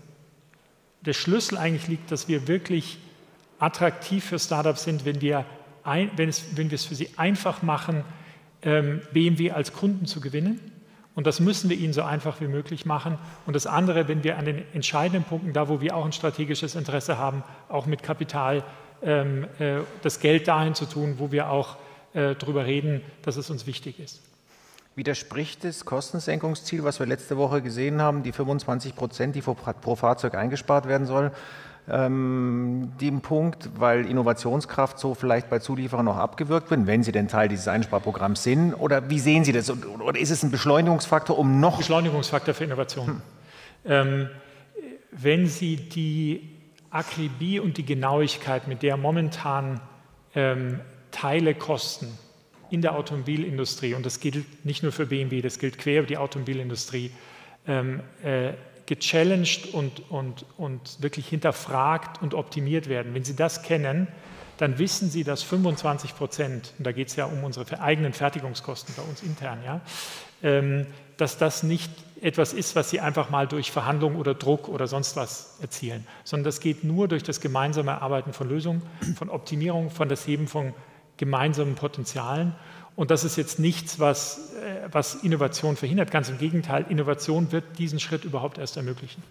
[1.02, 2.98] der Schlüssel eigentlich liegt, dass wir wirklich
[3.60, 5.46] attraktiv für Startups sind, wenn wir,
[5.84, 8.04] ein, wenn es, wenn wir es für sie einfach machen,
[8.64, 10.60] ähm, BMW als Kunden zu gewinnen
[11.16, 13.18] und das müssen wir ihnen so einfach wie möglich machen.
[13.46, 16.76] Und das andere, wenn wir an den entscheidenden Punkten, da wo wir auch ein strategisches
[16.76, 18.64] Interesse haben, auch mit Kapital
[19.02, 21.78] ähm, äh, das Geld dahin zu tun, wo wir auch
[22.14, 24.22] äh, darüber reden, dass es uns wichtig ist.
[24.96, 30.36] Widerspricht das Kostensenkungsziel, was wir letzte Woche gesehen haben, die 25 Prozent, die pro Fahrzeug
[30.36, 31.32] eingespart werden sollen,
[31.88, 37.28] ähm, dem Punkt, weil Innovationskraft so vielleicht bei Zulieferern noch abgewirkt wird, wenn sie denn
[37.28, 38.74] Teil dieses Einsparprogramms sind?
[38.74, 39.70] Oder wie sehen Sie das?
[39.70, 41.78] Oder ist es ein Beschleunigungsfaktor, um noch.
[41.78, 43.08] Beschleunigungsfaktor für Innovation.
[43.08, 43.22] Hm.
[43.86, 44.30] Ähm,
[45.12, 46.50] wenn Sie die
[46.90, 49.80] Akribie und die Genauigkeit, mit der momentan
[50.34, 50.80] ähm,
[51.12, 52.08] Teile kosten
[52.72, 56.18] in der Automobilindustrie, und das gilt nicht nur für BMW, das gilt quer über die
[56.18, 57.12] Automobilindustrie,
[57.68, 58.54] ähm, äh,
[58.86, 63.14] gechallenged und, und, und wirklich hinterfragt und optimiert werden.
[63.14, 64.08] Wenn Sie das kennen,
[64.58, 68.94] dann wissen Sie, dass 25 Prozent, und da geht es ja um unsere eigenen Fertigungskosten
[68.96, 69.82] bei uns intern, ja,
[70.44, 74.88] ähm, dass das nicht etwas ist, was Sie einfach mal durch Verhandlungen oder Druck oder
[74.88, 78.82] sonst was erzielen, sondern das geht nur durch das gemeinsame Erarbeiten von Lösungen,
[79.18, 80.74] von Optimierung, von das Heben von
[81.18, 82.56] gemeinsamen Potenzialen.
[82.96, 86.12] Und das ist jetzt nichts, was, äh, was Innovation verhindert.
[86.12, 89.22] Ganz im Gegenteil, Innovation wird diesen Schritt überhaupt erst ermöglichen.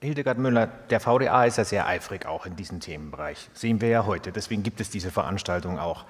[0.00, 3.48] Hildegard Müller, der VDA ist ja sehr eifrig auch in diesem Themenbereich.
[3.52, 4.30] Sehen wir ja heute.
[4.30, 6.04] Deswegen gibt es diese Veranstaltung auch.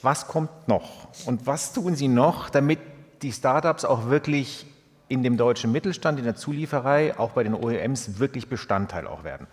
[0.00, 1.08] Was kommt noch?
[1.26, 2.78] Und was tun Sie noch, damit
[3.22, 4.66] die Startups auch wirklich
[5.08, 9.48] in dem deutschen Mittelstand, in der Zulieferei, auch bei den OEMs wirklich Bestandteil auch werden?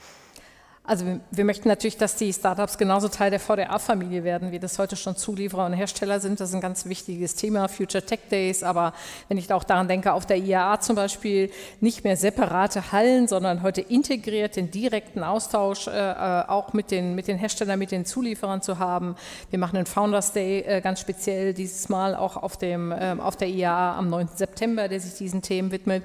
[0.89, 4.95] Also wir, möchten natürlich, dass die Startups genauso Teil der VDA-Familie werden, wie das heute
[4.95, 6.39] schon Zulieferer und Hersteller sind.
[6.39, 8.63] Das ist ein ganz wichtiges Thema, Future Tech Days.
[8.63, 8.93] Aber
[9.27, 13.61] wenn ich auch daran denke, auf der IAA zum Beispiel nicht mehr separate Hallen, sondern
[13.61, 18.05] heute integriert den direkten Austausch äh, äh, auch mit den, mit den Herstellern, mit den
[18.05, 19.15] Zulieferern zu haben.
[19.51, 23.35] Wir machen einen Founders Day äh, ganz speziell dieses Mal auch auf, dem, äh, auf
[23.35, 24.29] der IAA am 9.
[24.35, 26.01] September, der sich diesen Themen widmet.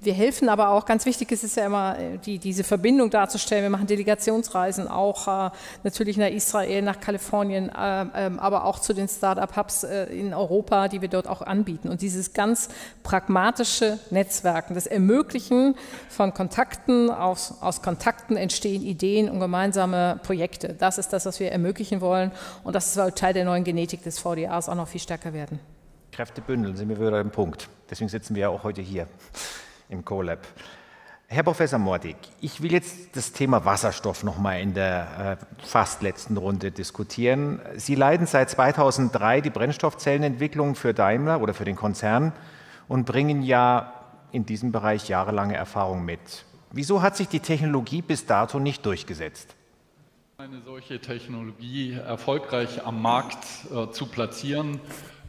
[0.00, 3.64] Wir helfen aber auch, ganz wichtig ist es ja immer, äh, die, diese Verbindung darzustellen.
[3.64, 5.50] Wir machen Delegationsreisen auch äh,
[5.82, 10.86] natürlich nach Israel, nach Kalifornien, äh, äh, aber auch zu den Startup-Hubs äh, in Europa,
[10.86, 11.88] die wir dort auch anbieten.
[11.88, 12.68] Und dieses ganz
[13.02, 15.74] pragmatische Netzwerken, das Ermöglichen
[16.08, 20.74] von Kontakten, aus, aus Kontakten entstehen Ideen und gemeinsame Projekte.
[20.74, 22.30] Das ist das, was wir ermöglichen wollen.
[22.62, 25.58] Und das soll Teil der neuen Genetik des VDAs auch noch viel stärker werden.
[26.12, 27.68] Kräfte bündeln, sind wir wieder im Punkt.
[27.90, 29.08] Deswegen sitzen wir ja auch heute hier
[29.88, 30.46] im CoLab.
[31.30, 36.00] Herr Professor Mordig, ich will jetzt das Thema Wasserstoff noch mal in der äh, fast
[36.00, 37.60] letzten Runde diskutieren.
[37.76, 42.32] Sie leiten seit 2003 die Brennstoffzellenentwicklung für Daimler oder für den Konzern
[42.88, 43.92] und bringen ja
[44.32, 46.46] in diesem Bereich jahrelange Erfahrung mit.
[46.70, 49.54] Wieso hat sich die Technologie bis dato nicht durchgesetzt?
[50.38, 54.80] Eine solche Technologie erfolgreich am Markt äh, zu platzieren,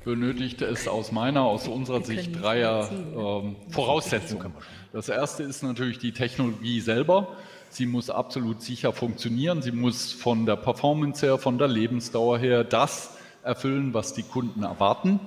[0.04, 4.54] benötigt es aus meiner, aus unserer Sicht dreier äh, Voraussetzungen.
[4.93, 7.36] Das erste ist natürlich die Technologie selber.
[7.70, 9.62] Sie muss absolut sicher funktionieren.
[9.62, 14.64] Sie muss von der Performance her, von der Lebensdauer her das erfüllen, was die Kunden
[14.64, 15.20] erwarten.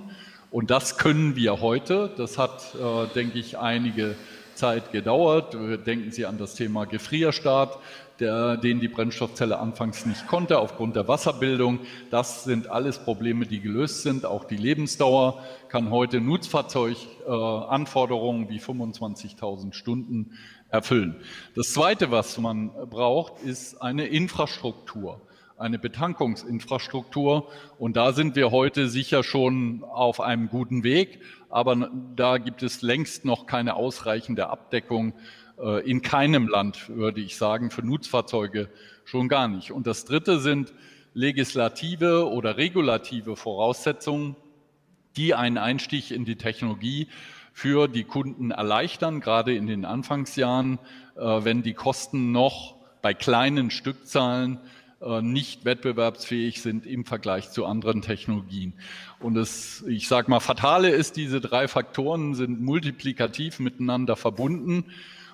[0.50, 2.10] Und das können wir heute.
[2.16, 4.16] Das hat, äh, denke ich, einige
[4.54, 5.56] Zeit gedauert.
[5.86, 7.78] Denken Sie an das Thema Gefrierstart
[8.22, 11.80] der, den die Brennstoffzelle anfangs nicht konnte aufgrund der Wasserbildung.
[12.10, 14.24] Das sind alles Probleme, die gelöst sind.
[14.24, 20.38] Auch die Lebensdauer kann heute Nutzfahrzeuganforderungen äh, wie 25.000 Stunden
[20.70, 21.16] erfüllen.
[21.56, 25.20] Das Zweite, was man braucht, ist eine Infrastruktur
[25.58, 27.46] eine Betankungsinfrastruktur.
[27.78, 31.20] Und da sind wir heute sicher schon auf einem guten Weg,
[31.50, 35.12] aber da gibt es längst noch keine ausreichende Abdeckung
[35.84, 38.68] in keinem Land, würde ich sagen, für Nutzfahrzeuge
[39.04, 39.70] schon gar nicht.
[39.70, 40.72] Und das Dritte sind
[41.14, 44.36] legislative oder regulative Voraussetzungen,
[45.16, 47.08] die einen Einstieg in die Technologie
[47.52, 50.78] für die Kunden erleichtern, gerade in den Anfangsjahren,
[51.16, 54.58] äh, wenn die Kosten noch bei kleinen Stückzahlen
[55.02, 58.72] äh, nicht wettbewerbsfähig sind im Vergleich zu anderen Technologien.
[59.20, 64.86] Und das, ich sage mal, fatale ist, diese drei Faktoren sind multiplikativ miteinander verbunden.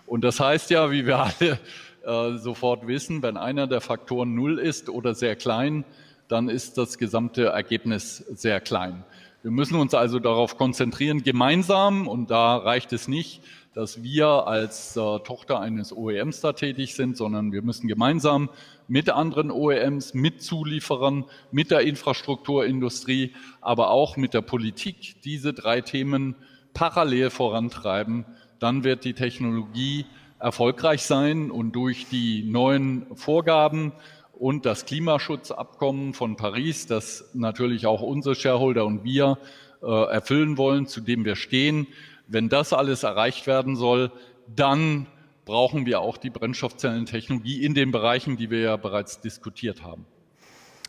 [0.08, 1.58] Und das heißt ja, wie wir alle
[2.04, 5.84] äh, sofort wissen, wenn einer der Faktoren null ist oder sehr klein,
[6.28, 9.04] dann ist das gesamte Ergebnis sehr klein.
[9.42, 13.42] Wir müssen uns also darauf konzentrieren, gemeinsam, und da reicht es nicht,
[13.74, 18.48] dass wir als äh, Tochter eines OEMs da tätig sind, sondern wir müssen gemeinsam
[18.88, 25.82] mit anderen OEMs, mit Zulieferern, mit der Infrastrukturindustrie, aber auch mit der Politik diese drei
[25.82, 26.34] Themen
[26.74, 28.24] parallel vorantreiben.
[28.58, 30.06] Dann wird die Technologie
[30.40, 33.92] erfolgreich sein und durch die neuen Vorgaben
[34.32, 39.38] und das Klimaschutzabkommen von Paris, das natürlich auch unsere Shareholder und wir
[39.82, 41.88] äh, erfüllen wollen, zu dem wir stehen.
[42.26, 44.12] Wenn das alles erreicht werden soll,
[44.54, 45.06] dann
[45.44, 50.04] brauchen wir auch die Brennstoffzellentechnologie in den Bereichen, die wir ja bereits diskutiert haben.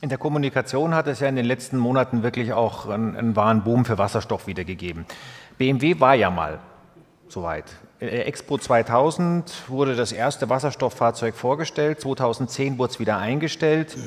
[0.01, 3.63] In der Kommunikation hat es ja in den letzten Monaten wirklich auch einen, einen wahren
[3.63, 5.05] Boom für Wasserstoff wiedergegeben.
[5.57, 6.59] BMW war ja mal
[7.31, 7.65] soweit.
[7.99, 13.97] Expo 2000 wurde das erste Wasserstofffahrzeug vorgestellt, 2010 wurde es wieder eingestellt.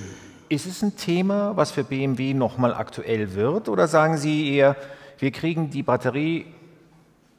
[0.48, 4.76] Ist es ein Thema, was für BMW nochmal aktuell wird oder sagen Sie eher,
[5.18, 6.46] wir kriegen die Batterie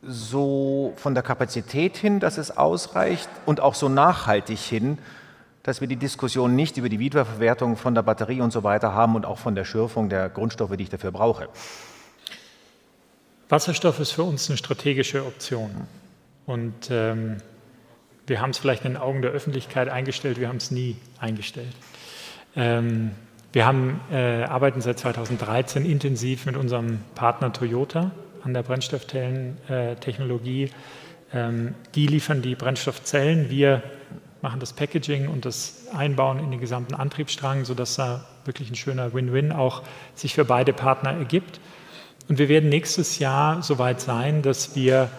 [0.02, 4.98] so von der Kapazität hin, dass es ausreicht und auch so nachhaltig hin,
[5.64, 9.16] dass wir die Diskussion nicht über die Wiederverwertung von der Batterie und so weiter haben
[9.16, 11.48] und auch von der Schürfung der Grundstoffe, die ich dafür brauche?
[13.50, 15.88] Wasserstoff ist für uns eine strategische Option.
[16.46, 17.38] Und ähm,
[18.26, 21.74] wir haben es vielleicht in den Augen der Öffentlichkeit eingestellt, wir haben es nie eingestellt.
[22.56, 23.12] Ähm,
[23.52, 28.12] wir haben, äh, arbeiten seit 2013 intensiv mit unserem Partner Toyota
[28.44, 30.72] an der Brennstoffzellentechnologie.
[31.34, 33.84] Ähm, die liefern die Brennstoffzellen, wir
[34.42, 39.14] machen das Packaging und das Einbauen in den gesamten Antriebsstrang, sodass da wirklich ein schöner
[39.14, 39.84] Win-Win auch
[40.16, 41.60] sich für beide Partner ergibt.
[42.28, 45.10] Und wir werden nächstes Jahr so weit sein, dass wir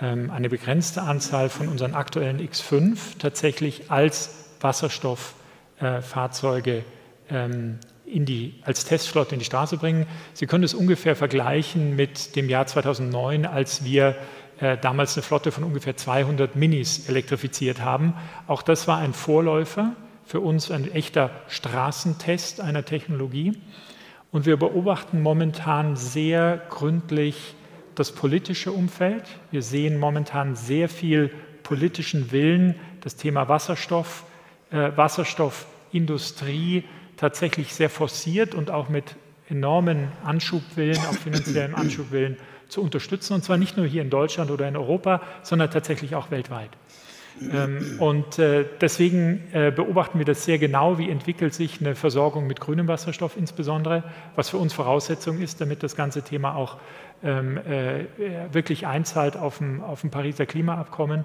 [0.00, 6.84] ähm, eine begrenzte Anzahl von unseren aktuellen X5 tatsächlich als Wasserstofffahrzeuge
[7.30, 10.06] ähm, in die, als Testflotte in die Straße bringen.
[10.34, 14.16] Sie können es ungefähr vergleichen mit dem Jahr 2009, als wir
[14.60, 18.14] äh, damals eine Flotte von ungefähr 200 Minis elektrifiziert haben.
[18.46, 19.92] Auch das war ein Vorläufer
[20.24, 23.54] für uns, ein echter Straßentest einer Technologie.
[24.32, 27.54] Und wir beobachten momentan sehr gründlich
[27.94, 29.24] das politische Umfeld.
[29.50, 31.30] Wir sehen momentan sehr viel
[31.62, 34.24] politischen Willen, das Thema Wasserstoff,
[34.70, 36.84] äh, Wasserstoffindustrie
[37.16, 39.16] tatsächlich sehr forciert und auch mit
[39.48, 42.36] enormen Anschubwillen, auch finanziellem Anschubwillen
[42.68, 43.34] zu unterstützen.
[43.34, 46.70] Und zwar nicht nur hier in Deutschland oder in Europa, sondern tatsächlich auch weltweit.
[47.40, 52.46] Ähm, und äh, deswegen äh, beobachten wir das sehr genau, wie entwickelt sich eine Versorgung
[52.46, 54.02] mit grünem Wasserstoff insbesondere,
[54.36, 56.76] was für uns Voraussetzung ist, damit das ganze Thema auch
[57.24, 58.04] ähm, äh,
[58.52, 61.24] wirklich einzahlt auf dem, auf dem Pariser Klimaabkommen.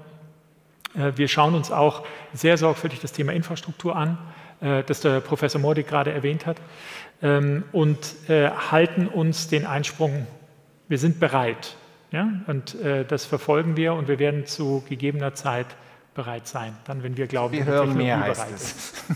[1.18, 4.18] Wir schauen uns auch sehr sorgfältig das Thema Infrastruktur an,
[4.62, 6.56] das der Professor Mordig gerade erwähnt hat,
[7.22, 10.26] ähm, und halten uns den Einsprung,
[10.88, 11.76] wir sind bereit.
[12.12, 12.30] Ja?
[12.48, 12.78] Und
[13.10, 15.68] das verfolgen wir und wir werden zu gegebener Zeit
[16.16, 18.94] bereit sein, dann wenn wir glauben, wir hören mehr heißt es.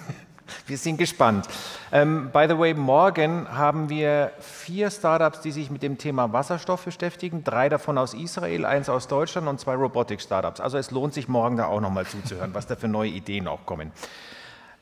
[0.66, 1.47] Wir sind gespannt.
[1.91, 6.86] Ähm, by the way, morgen haben wir vier Startups, die sich mit dem Thema Wasserstoff
[6.86, 7.43] beschäftigen.
[7.43, 10.60] Drei davon aus Israel, eins aus Deutschland und zwei Robotik-Startups.
[10.60, 13.66] Also es lohnt sich morgen da auch nochmal zuzuhören, was da für neue Ideen auch
[13.66, 13.91] kommen.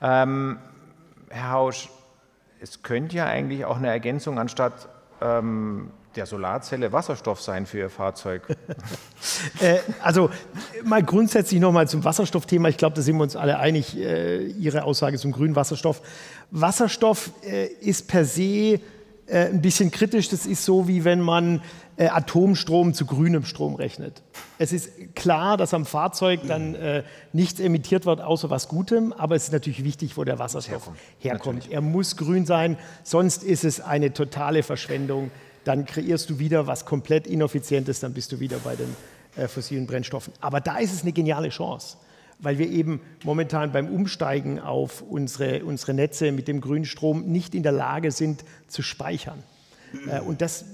[0.02, 0.60] Ähm,
[1.30, 1.90] Herr Hausch,
[2.60, 4.90] es könnte ja eigentlich auch eine Ergänzung anstatt
[5.22, 8.44] ähm, der Solarzelle Wasserstoff sein für Ihr Fahrzeug?
[9.62, 10.30] äh, also
[10.84, 12.70] mal grundsätzlich nochmal zum Wasserstoffthema.
[12.70, 16.02] Ich glaube, da sind wir uns alle einig, äh, Ihre Aussage zum grünen Wasserstoff.
[16.52, 18.80] Wasserstoff äh, ist per se äh,
[19.28, 20.30] ein bisschen kritisch.
[20.30, 21.62] Das ist so, wie wenn man
[21.98, 24.24] äh, Atomstrom zu grünem Strom rechnet.
[24.58, 27.04] Es ist klar, dass am Fahrzeug dann äh,
[27.34, 30.98] nichts emittiert wird, außer was Gutem, aber es ist natürlich wichtig, wo der Wasserstoff herkommt.
[31.20, 31.72] herkommt.
[31.72, 35.32] Er muss grün sein, sonst ist es eine totale Verschwendung
[35.68, 38.96] dann kreierst du wieder was komplett Ineffizientes, dann bist du wieder bei den
[39.36, 40.34] äh, fossilen Brennstoffen.
[40.40, 41.98] Aber da ist es eine geniale Chance,
[42.40, 47.54] weil wir eben momentan beim Umsteigen auf unsere, unsere Netze mit dem grünen Strom nicht
[47.54, 49.44] in der Lage sind zu speichern.
[50.10, 50.66] Äh, und das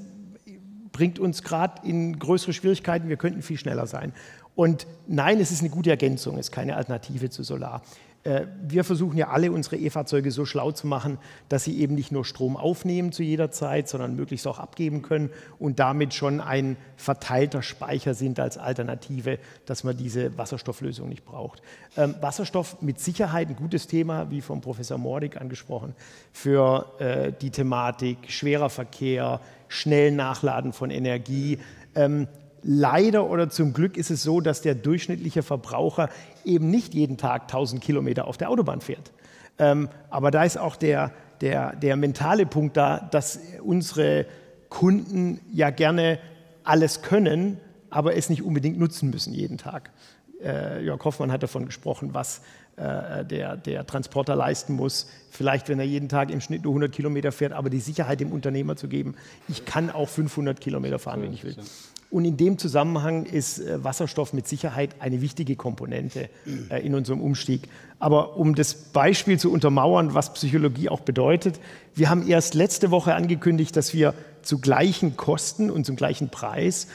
[0.92, 3.10] bringt uns gerade in größere Schwierigkeiten.
[3.10, 4.14] Wir könnten viel schneller sein.
[4.56, 7.82] Und nein, es ist eine gute Ergänzung, es ist keine Alternative zu Solar.
[8.24, 11.18] Äh, wir versuchen ja alle unsere E-Fahrzeuge so schlau zu machen,
[11.50, 15.30] dass sie eben nicht nur Strom aufnehmen zu jeder Zeit, sondern möglichst auch abgeben können
[15.60, 21.62] und damit schon ein verteilter Speicher sind als Alternative, dass man diese Wasserstofflösung nicht braucht.
[21.98, 25.94] Ähm, Wasserstoff mit Sicherheit ein gutes Thema, wie vom Professor Mordig angesprochen,
[26.32, 31.60] für äh, die Thematik schwerer Verkehr, schnell Nachladen von Energie.
[31.96, 32.28] Ähm,
[32.64, 36.10] Leider oder zum Glück ist es so, dass der durchschnittliche Verbraucher
[36.46, 39.12] eben nicht jeden Tag 1000 Kilometer auf der Autobahn fährt.
[39.60, 41.12] Ähm, aber da ist auch der,
[41.42, 44.26] der, der mentale Punkt da, dass unsere
[44.70, 46.20] Kunden ja gerne
[46.64, 47.60] alles können,
[47.90, 49.92] aber es nicht unbedingt nutzen müssen jeden Tag.
[50.42, 52.42] Äh, Jörg Hoffmann hat davon gesprochen, was
[52.76, 55.08] äh, der, der Transporter leisten muss.
[55.30, 58.32] Vielleicht, wenn er jeden Tag im Schnitt nur 100 Kilometer fährt, aber die Sicherheit dem
[58.32, 59.16] Unternehmer zu geben,
[59.48, 61.56] ich kann auch 500 Kilometer fahren, wenn ich will.
[62.14, 66.30] Und in dem Zusammenhang ist äh, Wasserstoff mit Sicherheit eine wichtige Komponente
[66.70, 67.64] äh, in unserem Umstieg.
[67.98, 71.60] Aber um das Beispiel zu untermauern, was Psychologie auch bedeutet,
[71.96, 76.88] wir haben erst letzte Woche angekündigt, dass wir zu gleichen Kosten und zum gleichen Preis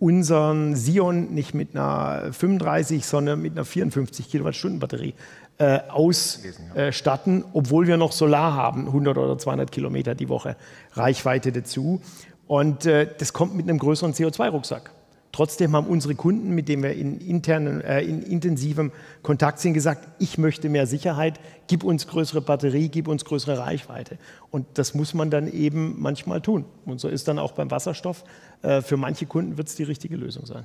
[0.00, 5.14] unseren Sion nicht mit einer 35, sondern mit einer 54 Kilowattstunden Batterie
[5.58, 10.56] äh, ausstatten, obwohl wir noch Solar haben, 100 oder 200 Kilometer die Woche
[10.94, 12.00] Reichweite dazu.
[12.46, 14.90] Und äh, das kommt mit einem größeren CO2-Rucksack.
[15.34, 18.92] Trotzdem haben unsere Kunden, mit denen wir in, internen, äh, in intensivem
[19.22, 24.18] Kontakt sind, gesagt, ich möchte mehr Sicherheit, gib uns größere Batterie, gib uns größere Reichweite.
[24.52, 26.64] Und das muss man dann eben manchmal tun.
[26.84, 28.22] Und so ist dann auch beim Wasserstoff.
[28.62, 30.64] Äh, für manche Kunden wird es die richtige Lösung sein.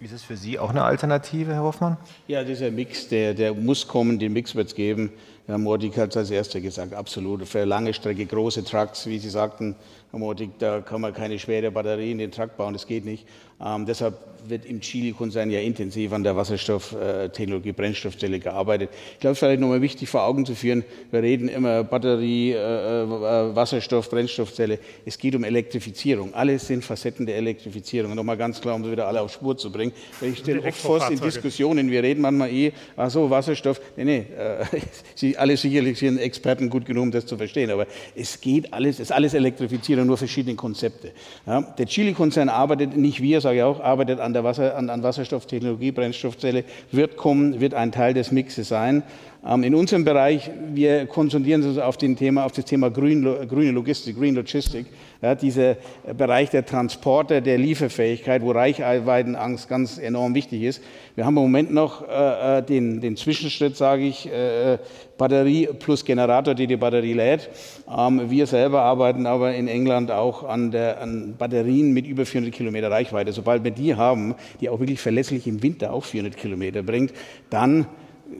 [0.00, 1.96] Ist es für Sie auch eine Alternative, Herr Hoffmann?
[2.26, 5.10] Ja, dieser Mix, der, der muss kommen, den Mix wird es geben.
[5.50, 7.46] Herr Mordig hat es als Erster gesagt, absolut.
[7.48, 9.74] Für lange Strecke, große Trucks, wie Sie sagten,
[10.12, 13.26] Herr Mordig, da kann man keine schwere Batterie in den Truck bauen, das geht nicht.
[13.62, 14.14] Ähm, deshalb
[14.48, 18.88] wird im Chile-Konzern ja intensiv an der Wasserstofftechnologie, Brennstoffzelle gearbeitet.
[19.12, 22.52] Ich glaube, es ist vielleicht nochmal wichtig vor Augen zu führen, wir reden immer Batterie,
[22.52, 24.78] äh, äh, Wasserstoff, Brennstoffzelle.
[25.04, 26.32] Es geht um Elektrifizierung.
[26.32, 28.14] Alles sind Facetten der Elektrifizierung.
[28.14, 29.92] Nochmal ganz klar, um sie wieder alle auf Spur zu bringen.
[30.22, 33.80] Ich stelle oft fest in Diskussionen, wir reden manchmal eh, ach so, Wasserstoff.
[33.96, 34.64] Nee, nee, äh,
[35.14, 38.96] Sie alle sicherlich sind Experten gut genug, um das zu verstehen, aber es geht alles,
[38.96, 41.12] es ist alles Elektrifizierung nur verschiedene Konzepte.
[41.46, 45.02] Ja, der Chile-Konzern arbeitet, nicht wir, sage ich auch, arbeitet an der Wasser, an, an
[45.02, 49.02] Wasserstofftechnologie, Brennstoffzelle, wird kommen, wird ein Teil des Mixes sein.
[49.46, 54.18] Ähm, in unserem Bereich, wir konzentrieren uns auf, Thema, auf das Thema Grün, grüne Logistik,
[54.18, 54.86] Green Logistik,
[55.22, 55.76] ja, dieser
[56.16, 60.82] Bereich der Transporte, der Lieferfähigkeit, wo Reichweitenangst ganz enorm wichtig ist.
[61.14, 64.78] Wir haben im Moment noch äh, äh den, den Zwischenschritt, sage ich, äh,
[65.16, 67.48] Batterie plus Generator, die die Batterie lädt.
[67.88, 72.54] Ähm, wir selber arbeiten aber in England auch an, der, an Batterien mit über 400
[72.54, 73.32] Kilometer Reichweite.
[73.32, 77.14] Sobald wir die haben, die auch wirklich verlässlich im Winter auch 400 Kilometer bringt,
[77.48, 77.86] dann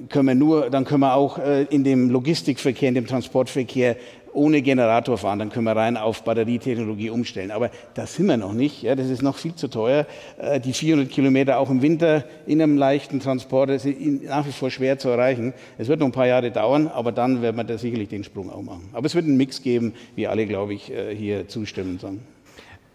[0.09, 3.97] können wir nur, dann können wir auch äh, in dem Logistikverkehr, in dem Transportverkehr
[4.33, 7.51] ohne Generator fahren, dann können wir rein auf Batterietechnologie umstellen.
[7.51, 8.83] Aber da sind wir noch nicht.
[8.83, 10.07] Ja, das ist noch viel zu teuer.
[10.39, 14.71] Äh, die 400 Kilometer auch im Winter in einem leichten Transporter sind nach wie vor
[14.71, 15.53] schwer zu erreichen.
[15.79, 18.51] Es wird noch ein paar Jahre dauern, aber dann werden wir da sicherlich den Sprung
[18.51, 18.89] auch machen.
[18.93, 21.99] Aber es wird einen Mix geben, wie alle, glaube ich, äh, hier zustimmen.
[21.99, 22.21] Sagen.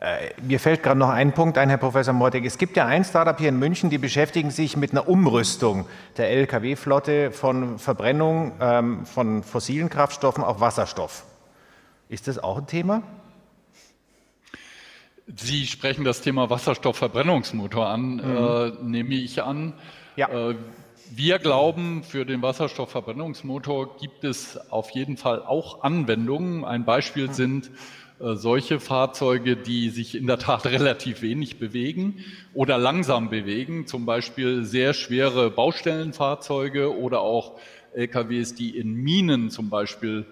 [0.05, 2.45] Äh, mir fällt gerade noch ein Punkt ein, Herr Professor Mortek.
[2.45, 5.87] Es gibt ja ein Startup hier in München, die beschäftigen sich mit einer Umrüstung
[6.17, 11.25] der Lkw-Flotte von Verbrennung ähm, von fossilen Kraftstoffen auf Wasserstoff.
[12.07, 13.01] Ist das auch ein Thema?
[15.35, 18.21] Sie sprechen das Thema Wasserstoffverbrennungsmotor an, mhm.
[18.21, 19.73] äh, nehme ich an.
[20.17, 20.29] Ja.
[20.29, 20.55] Äh,
[21.09, 26.63] wir glauben, für den Wasserstoffverbrennungsmotor gibt es auf jeden Fall auch Anwendungen.
[26.63, 27.33] Ein Beispiel mhm.
[27.33, 27.71] sind
[28.19, 34.63] solche Fahrzeuge, die sich in der Tat relativ wenig bewegen oder langsam bewegen, zum Beispiel
[34.63, 37.59] sehr schwere Baustellenfahrzeuge oder auch
[37.93, 40.25] LKWs, die in Minen zum Beispiel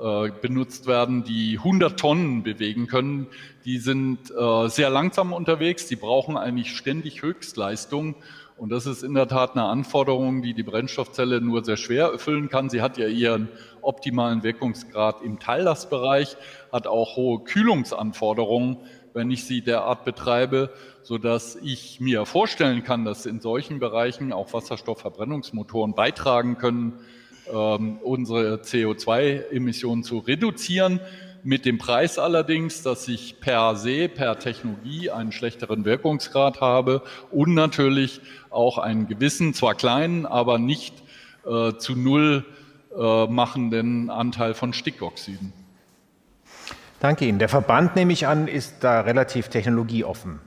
[0.00, 3.26] äh, benutzt werden, die 100 Tonnen bewegen können.
[3.64, 8.14] Die sind äh, sehr langsam unterwegs, die brauchen eigentlich ständig Höchstleistung
[8.60, 12.50] und das ist in der Tat eine Anforderung, die die Brennstoffzelle nur sehr schwer erfüllen
[12.50, 12.68] kann.
[12.68, 13.48] Sie hat ja ihren
[13.80, 16.36] optimalen Wirkungsgrad im Teillastbereich,
[16.70, 18.76] hat auch hohe Kühlungsanforderungen,
[19.14, 20.68] wenn ich sie derart betreibe,
[21.02, 27.00] so dass ich mir vorstellen kann, dass in solchen Bereichen auch Wasserstoffverbrennungsmotoren beitragen können,
[27.50, 31.00] ähm, unsere CO2-Emissionen zu reduzieren.
[31.42, 37.54] Mit dem Preis allerdings, dass ich per se, per Technologie einen schlechteren Wirkungsgrad habe und
[37.54, 38.20] natürlich
[38.50, 41.02] auch einen gewissen, zwar kleinen, aber nicht
[41.46, 42.44] äh, zu null
[42.96, 45.52] äh, machenden Anteil von Stickoxiden.
[46.98, 47.38] Danke Ihnen.
[47.38, 50.40] Der Verband, nehme ich an, ist da relativ technologieoffen.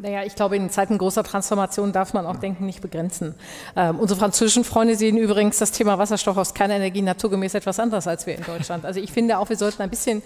[0.00, 3.34] Naja, ich glaube, in Zeiten großer Transformation darf man auch Denken nicht begrenzen.
[3.74, 8.26] Ähm, unsere französischen Freunde sehen übrigens das Thema Wasserstoff aus Kernenergie naturgemäß etwas anders als
[8.26, 8.84] wir in Deutschland.
[8.84, 10.22] Also ich finde auch, wir sollten ein bisschen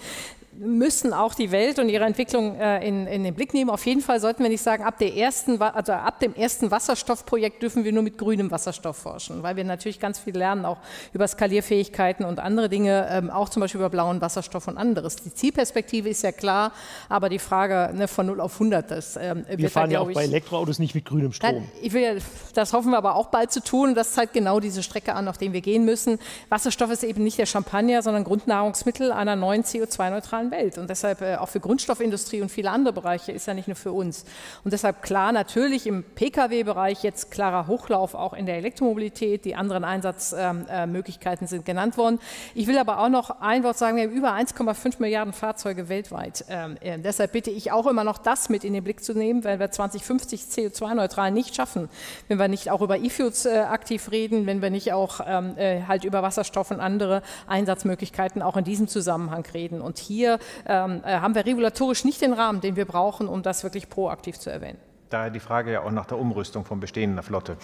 [0.58, 3.70] müssen auch die Welt und ihre Entwicklung äh, in, in, den Blick nehmen.
[3.70, 7.62] Auf jeden Fall sollten wir nicht sagen, ab, der ersten, also ab dem ersten Wasserstoffprojekt
[7.62, 10.76] dürfen wir nur mit grünem Wasserstoff forschen, weil wir natürlich ganz viel lernen, auch
[11.14, 15.16] über Skalierfähigkeiten und andere Dinge, ähm, auch zum Beispiel über blauen Wasserstoff und anderes.
[15.16, 16.72] Die Zielperspektive ist ja klar,
[17.08, 20.08] aber die Frage ne, von 0 auf 100, das ähm, Wir fahren da, ja auch
[20.10, 21.66] ich, bei Elektroautos nicht mit grünem Strom.
[21.80, 22.20] Ich will,
[22.54, 23.94] das hoffen wir aber auch bald zu tun.
[23.94, 26.18] Das zeigt genau diese Strecke an, auf der wir gehen müssen.
[26.50, 30.78] Wasserstoff ist eben nicht der Champagner, sondern Grundnahrungsmittel einer neuen CO2-neutralen digitalen Welt.
[30.78, 33.92] Und deshalb äh, auch für Grundstoffindustrie und viele andere Bereiche ist ja nicht nur für
[33.92, 34.24] uns.
[34.64, 39.44] Und deshalb klar natürlich im Pkw-Bereich jetzt klarer Hochlauf auch in der Elektromobilität.
[39.44, 42.18] Die anderen Einsatzmöglichkeiten sind genannt worden.
[42.54, 46.44] Ich will aber auch noch ein Wort sagen, wir haben über 1,5 Milliarden Fahrzeuge weltweit.
[46.48, 49.44] Ähm, äh, deshalb bitte ich auch immer noch das mit in den Blick zu nehmen,
[49.44, 51.88] wenn wir 2050 CO2-neutral nicht schaffen,
[52.28, 55.82] wenn wir nicht auch über E-Fuels äh, aktiv reden, wenn wir nicht auch ähm, äh,
[55.86, 59.80] halt über Wasserstoff und andere Einsatzmöglichkeiten auch in diesem Zusammenhang reden.
[59.80, 60.31] Und hier
[60.66, 64.38] ähm, äh, haben wir regulatorisch nicht den Rahmen, den wir brauchen, um das wirklich proaktiv
[64.38, 64.78] zu erwähnen.
[65.10, 67.56] Daher die Frage ja auch nach der Umrüstung von bestehender Flotte.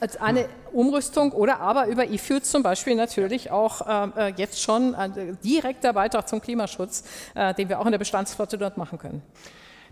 [0.00, 4.94] Als eine Umrüstung oder aber über E-Fuels zum Beispiel natürlich auch äh, äh jetzt schon
[4.94, 7.04] ein direkter Beitrag zum Klimaschutz,
[7.34, 9.22] äh, den wir auch in der Bestandsflotte dort machen können.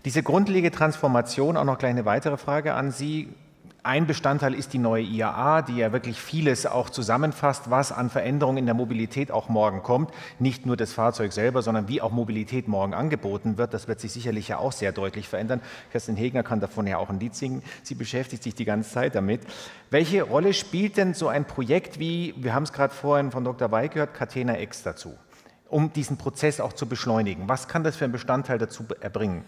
[0.05, 3.29] Diese grundlegende Transformation, auch noch gleich eine weitere Frage an Sie.
[3.81, 8.57] Ein Bestandteil ist die neue IAA, die ja wirklich vieles auch zusammenfasst, was an Veränderungen
[8.57, 10.11] in der Mobilität auch morgen kommt.
[10.37, 13.73] Nicht nur das Fahrzeug selber, sondern wie auch Mobilität morgen angeboten wird.
[13.73, 15.61] Das wird sich sicherlich ja auch sehr deutlich verändern.
[15.91, 17.63] Kerstin Hegner kann davon ja auch ein Lied singen.
[17.81, 19.41] Sie beschäftigt sich die ganze Zeit damit.
[19.91, 23.71] Welche Rolle spielt denn so ein Projekt wie, wir haben es gerade vorhin von Dr.
[23.71, 25.13] Weig gehört, Catena X dazu,
[25.69, 27.47] um diesen Prozess auch zu beschleunigen?
[27.47, 29.45] Was kann das für einen Bestandteil dazu erbringen?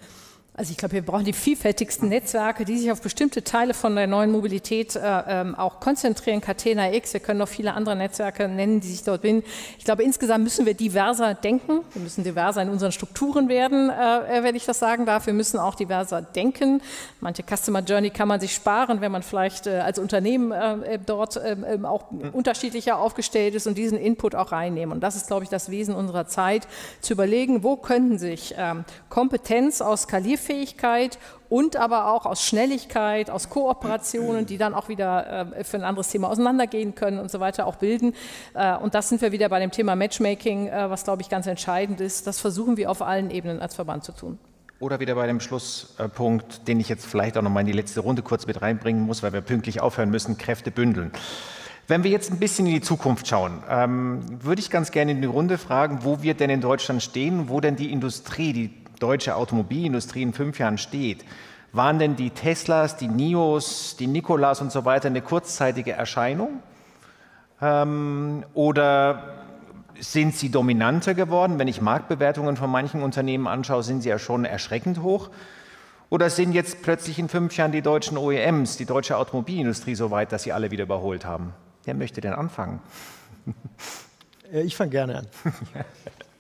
[0.54, 4.06] Also ich glaube, wir brauchen die vielfältigsten Netzwerke, die sich auf bestimmte Teile von der
[4.06, 6.42] neuen Mobilität äh, ähm, auch konzentrieren.
[6.42, 9.48] Catena X, wir können noch viele andere Netzwerke nennen, die sich dort binden.
[9.80, 11.86] Ich glaube, insgesamt müssen wir diverser denken.
[11.94, 15.26] Wir müssen diverser in unseren Strukturen werden, äh, äh wenn ich das sagen darf.
[15.26, 16.82] Wir müssen auch diverser denken.
[17.22, 21.00] Manche Customer Journey kann man sich sparen, wenn man vielleicht äh, als Unternehmen äh, äh
[21.04, 22.30] dort ähm, ähm, auch mhm.
[22.32, 24.92] unterschiedlicher aufgestellt ist und diesen Input auch reinnehmen.
[24.92, 26.68] Und das ist, glaube ich, das Wesen unserer Zeit,
[27.00, 28.54] zu überlegen, wo könnten sich
[29.10, 31.18] Kompetenz aus Skalierfähigkeit Skalierfähigkeit
[31.50, 36.10] und aber auch aus Schnelligkeit, aus Kooperationen, die dann auch wieder äh, für ein anderes
[36.10, 38.14] Thema auseinandergehen können und so weiter auch bilden.
[38.54, 41.48] Äh, und das sind wir wieder bei dem Thema Matchmaking, äh, was glaube ich ganz
[41.48, 42.28] entscheidend ist.
[42.28, 44.40] Das versuchen wir auf allen Ebenen als Verband zu tun.
[44.80, 48.00] Oder wieder bei dem Schlusspunkt, den ich jetzt vielleicht auch noch mal in die letzte
[48.00, 51.12] Runde kurz mit reinbringen muss, weil wir pünktlich aufhören müssen, Kräfte bündeln.
[51.88, 55.22] Wenn wir jetzt ein bisschen in die Zukunft schauen, ähm, würde ich ganz gerne in
[55.22, 59.36] die Runde fragen, wo wir denn in Deutschland stehen, wo denn die Industrie, die deutsche
[59.36, 61.26] Automobilindustrie in fünf Jahren steht,
[61.74, 66.62] waren denn die Teslas, die Nios, die Nikolas und so weiter eine kurzzeitige Erscheinung?
[67.62, 69.46] Ähm, oder
[70.00, 71.60] sind sie dominanter geworden?
[71.60, 75.30] Wenn ich Marktbewertungen von manchen Unternehmen anschaue, sind sie ja schon erschreckend hoch.
[76.10, 80.34] Oder sind jetzt plötzlich in fünf Jahren die deutschen OEMs, die deutsche Automobilindustrie so weit,
[80.34, 81.54] dass sie alle wieder überholt haben?
[81.86, 82.80] Wer möchte denn anfangen?
[84.52, 85.28] Äh, ich fange gerne an.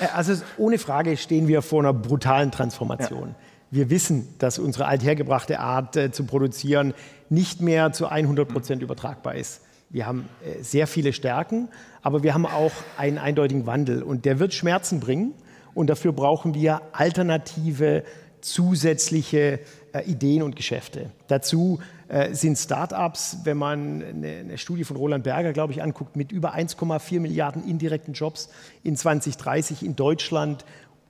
[0.00, 3.28] Äh, also ohne Frage stehen wir vor einer brutalen Transformation.
[3.28, 3.34] Ja.
[3.72, 6.94] Wir wissen, dass unsere althergebrachte Art äh, zu produzieren
[7.28, 9.62] nicht mehr zu 100 Prozent übertragbar ist.
[9.90, 11.68] Wir haben äh, sehr viele Stärken,
[12.02, 15.34] aber wir haben auch einen eindeutigen Wandel und der wird Schmerzen bringen
[15.74, 18.04] und dafür brauchen wir alternative,
[18.40, 19.60] zusätzliche
[19.92, 21.10] äh, Ideen und Geschäfte.
[21.28, 21.78] Dazu
[22.10, 26.56] äh, sind Startups, wenn man eine, Studie von Roland Berger, glaube ich, anguckt, mit über
[26.56, 28.48] 1,4 Milliarden indirekten Jobs
[28.82, 30.64] in 2030 in Deutschland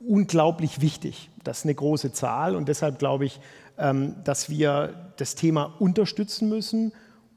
[0.06, 1.30] unglaublich wichtig.
[1.42, 3.40] Das ist eine große Zahl und deshalb glaube ich,
[3.78, 6.92] ähm, dass wir das Thema unterstützen müssen,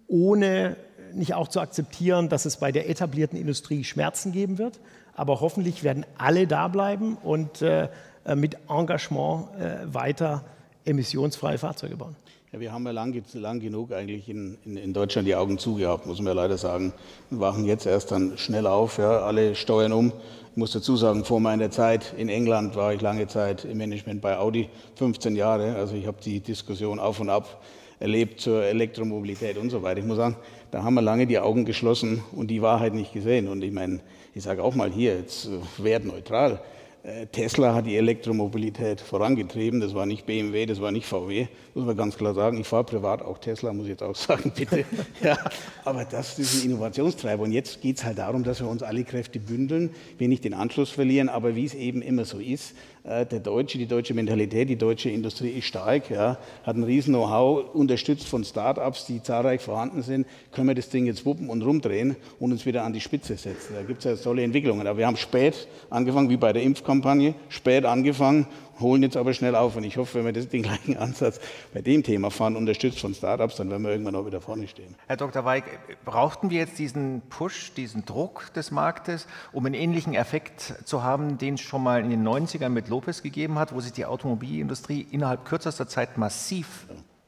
[0.07, 0.75] ohne
[1.13, 4.81] nicht auch zu akzeptieren, dass es bei der etablierten Industrie Schmerzen geben wird.
[5.15, 7.87] Aber hoffentlich werden alle da bleiben und äh,
[8.25, 10.43] äh mit Engagement äh, weiter
[10.83, 12.17] emissionsfreie Fahrzeuge bauen.
[12.53, 16.05] Ja, wir haben ja lang, lang genug eigentlich in, in, in, Deutschland die Augen zugehabt,
[16.05, 16.93] muss man ja leider sagen.
[17.31, 20.13] Wir wachen jetzt erst dann schnell auf, ja, alle steuern um.
[20.51, 24.21] Ich muss dazu sagen, vor meiner Zeit in England war ich lange Zeit im Management
[24.21, 25.73] bei Audi, 15 Jahre.
[25.73, 27.63] Also ich habe die Diskussion auf und ab
[27.99, 30.01] erlebt zur Elektromobilität und so weiter.
[30.01, 30.35] Ich muss sagen,
[30.69, 33.47] da haben wir lange die Augen geschlossen und die Wahrheit nicht gesehen.
[33.47, 34.01] Und ich meine,
[34.35, 36.61] ich sage auch mal hier, jetzt äh, wertneutral.
[37.03, 39.81] Äh, Tesla hat die Elektromobilität vorangetrieben.
[39.81, 42.59] Das war nicht BMW, das war nicht VW, muss man ganz klar sagen.
[42.59, 44.85] Ich fahre privat auch Tesla, muss ich jetzt auch sagen, bitte.
[45.21, 45.37] Ja,
[45.83, 47.43] aber das ist ein Innovationstreiber.
[47.43, 50.53] Und jetzt geht es halt darum, dass wir uns alle Kräfte bündeln, wir nicht den
[50.53, 51.29] Anschluss verlieren.
[51.29, 55.09] Aber wie es eben immer so ist, äh, der Deutsche, die deutsche Mentalität, die deutsche
[55.09, 60.27] Industrie ist stark, ja, hat ein riesen Know-how, unterstützt von Start-ups, die zahlreich vorhanden sind.
[60.51, 63.73] Können wir das Ding jetzt wuppen und rumdrehen und uns wieder an die Spitze setzen?
[63.75, 64.87] Da gibt es ja tolle Entwicklungen.
[64.87, 68.47] Aber wir haben spät angefangen, wie bei der Impfkampagne, spät angefangen
[68.79, 69.75] holen jetzt aber schnell auf.
[69.75, 71.39] Und ich hoffe, wenn wir das, den gleichen Ansatz
[71.73, 74.95] bei dem Thema fahren, unterstützt von Startups, dann werden wir irgendwann auch wieder vorne stehen.
[75.07, 75.45] Herr Dr.
[75.45, 75.63] Weig,
[76.05, 81.37] brauchten wir jetzt diesen Push, diesen Druck des Marktes, um einen ähnlichen Effekt zu haben,
[81.37, 85.07] den es schon mal in den 90ern mit Lopez gegeben hat, wo sich die Automobilindustrie
[85.11, 86.87] innerhalb kürzester Zeit massiv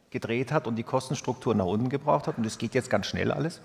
[0.09, 2.37] gedreht hat und die Kostenstruktur nach unten gebraucht hat?
[2.37, 3.61] Und es geht jetzt ganz schnell alles?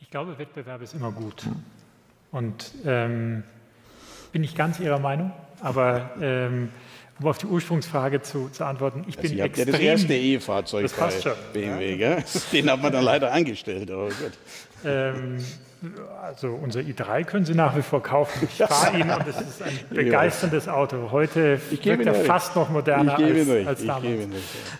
[0.00, 1.46] Ich glaube, Wettbewerb ist immer gut.
[2.32, 3.44] Und ähm,
[4.32, 5.32] bin ich ganz Ihrer Meinung.
[5.60, 6.70] Aber ähm,
[7.20, 10.14] um auf die Ursprungsfrage zu, zu antworten, ich also bin habt extrem, ja das erste
[10.14, 11.32] E-Fahrzeug das passt schon.
[11.52, 12.24] BMW, gell?
[12.52, 13.90] Den hat man dann leider angestellt.
[13.90, 14.32] Aber gut.
[14.84, 15.38] Ähm,
[16.22, 18.48] also unser i3 können Sie nach wie vor kaufen.
[18.50, 21.10] Ich fahre ihn und es ist ein begeisterndes Auto.
[21.10, 24.26] Heute wirkt er fast noch moderner als, als, damals.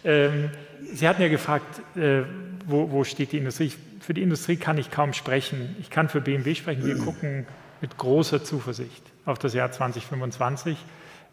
[0.04, 0.50] Ähm,
[0.92, 2.22] Sie hatten ja gefragt, äh,
[2.66, 3.72] wo, wo, steht die Industrie?
[4.00, 5.76] Für die Industrie kann ich kaum sprechen.
[5.80, 6.84] Ich kann für BMW sprechen.
[6.84, 7.46] Wir gucken
[7.80, 10.76] mit großer Zuversicht auf das Jahr 2025.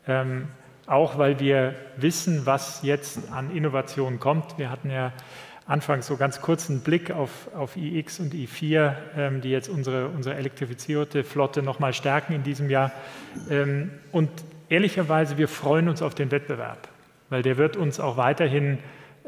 [0.07, 0.47] Ähm,
[0.85, 4.57] auch weil wir wissen, was jetzt an Innovation kommt.
[4.57, 5.11] Wir hatten ja
[5.67, 10.35] anfangs so ganz kurzen Blick auf, auf iX und i4, ähm, die jetzt unsere, unsere
[10.35, 12.91] elektrifizierte Flotte nochmal stärken in diesem Jahr.
[13.49, 14.29] Ähm, und
[14.69, 16.87] ehrlicherweise, wir freuen uns auf den Wettbewerb,
[17.29, 18.79] weil der wird uns auch weiterhin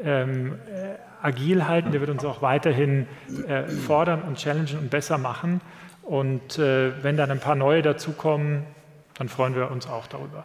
[0.02, 3.06] ähm, äh, agil halten, der wird uns auch weiterhin
[3.46, 5.60] äh, fordern und challengen und besser machen.
[6.10, 8.66] Und äh, wenn dann ein paar neue dazukommen,
[9.14, 10.42] dann freuen wir uns auch darüber.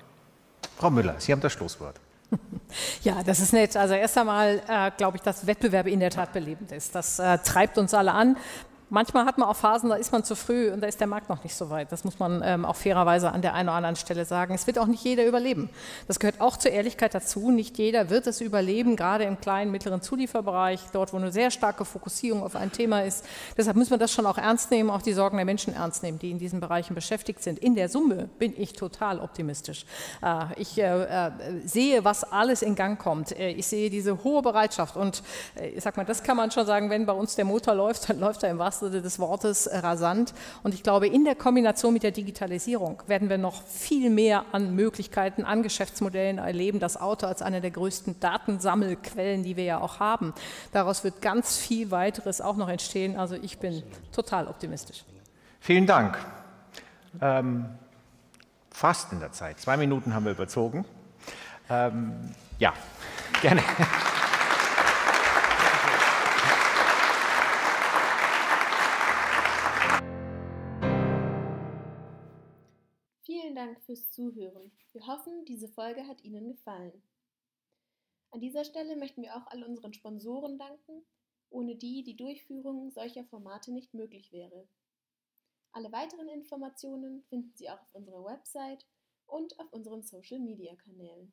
[0.77, 1.95] Frau Müller, Sie haben das Schlusswort.
[3.03, 3.77] Ja, das ist nett.
[3.77, 6.93] Also erst einmal äh, glaube ich, dass Wettbewerb in der Tat belebend ist.
[6.93, 8.37] Das äh, treibt uns alle an.
[8.89, 11.27] Manchmal hat man auch Phasen, da ist man zu früh und da ist der Markt
[11.27, 11.91] noch nicht so weit.
[11.91, 14.53] Das muss man ähm, auch fairerweise an der einen oder anderen Stelle sagen.
[14.53, 15.69] Es wird auch nicht jeder überleben.
[16.07, 17.49] Das gehört auch zur Ehrlichkeit dazu.
[17.49, 21.83] Nicht jeder wird es überleben, gerade im kleinen, mittleren Zulieferbereich, dort, wo eine sehr starke
[21.83, 23.25] Fokussierung auf ein Thema ist.
[23.57, 26.19] Deshalb müssen wir das schon auch ernst nehmen, auch die Sorgen der Menschen ernst nehmen,
[26.19, 27.57] die in diesen Bereichen beschäftigt sind.
[27.59, 29.85] In der Summe bin ich total optimistisch.
[30.21, 31.31] Äh, ich äh, äh,
[31.65, 33.37] sehe, was alles in Gang kommt.
[33.37, 35.23] Äh, ich sehe diese hohe Bereitschaft und
[35.55, 38.09] äh, ich sag mal, das kann man schon sagen, wenn bei uns der Motor läuft,
[38.09, 40.33] dann läuft er im wahrsten Sinne des Wortes rasant.
[40.63, 44.75] Und ich glaube, in der Kombination mit der Digitalisierung werden wir noch viel mehr an
[44.75, 46.79] Möglichkeiten, an Geschäftsmodellen erleben.
[46.79, 50.33] Das Auto als eine der größten Datensammelquellen, die wir ja auch haben.
[50.71, 53.17] Daraus wird ganz viel weiteres auch noch entstehen.
[53.17, 55.05] Also ich bin total optimistisch.
[55.59, 56.17] Vielen Dank.
[57.21, 57.65] Ähm,
[58.71, 59.59] fast in der Zeit.
[59.59, 60.85] Zwei Minuten haben wir überzogen.
[61.69, 62.13] Ähm,
[62.59, 62.73] ja,
[63.41, 63.61] gerne.
[73.65, 74.71] Dank fürs Zuhören.
[74.91, 77.01] Wir hoffen, diese Folge hat Ihnen gefallen.
[78.29, 81.03] An dieser Stelle möchten wir auch all unseren Sponsoren danken,
[81.49, 84.67] ohne die die Durchführung solcher Formate nicht möglich wäre.
[85.71, 88.85] Alle weiteren Informationen finden Sie auch auf unserer Website
[89.25, 91.31] und auf unseren Social-Media-Kanälen.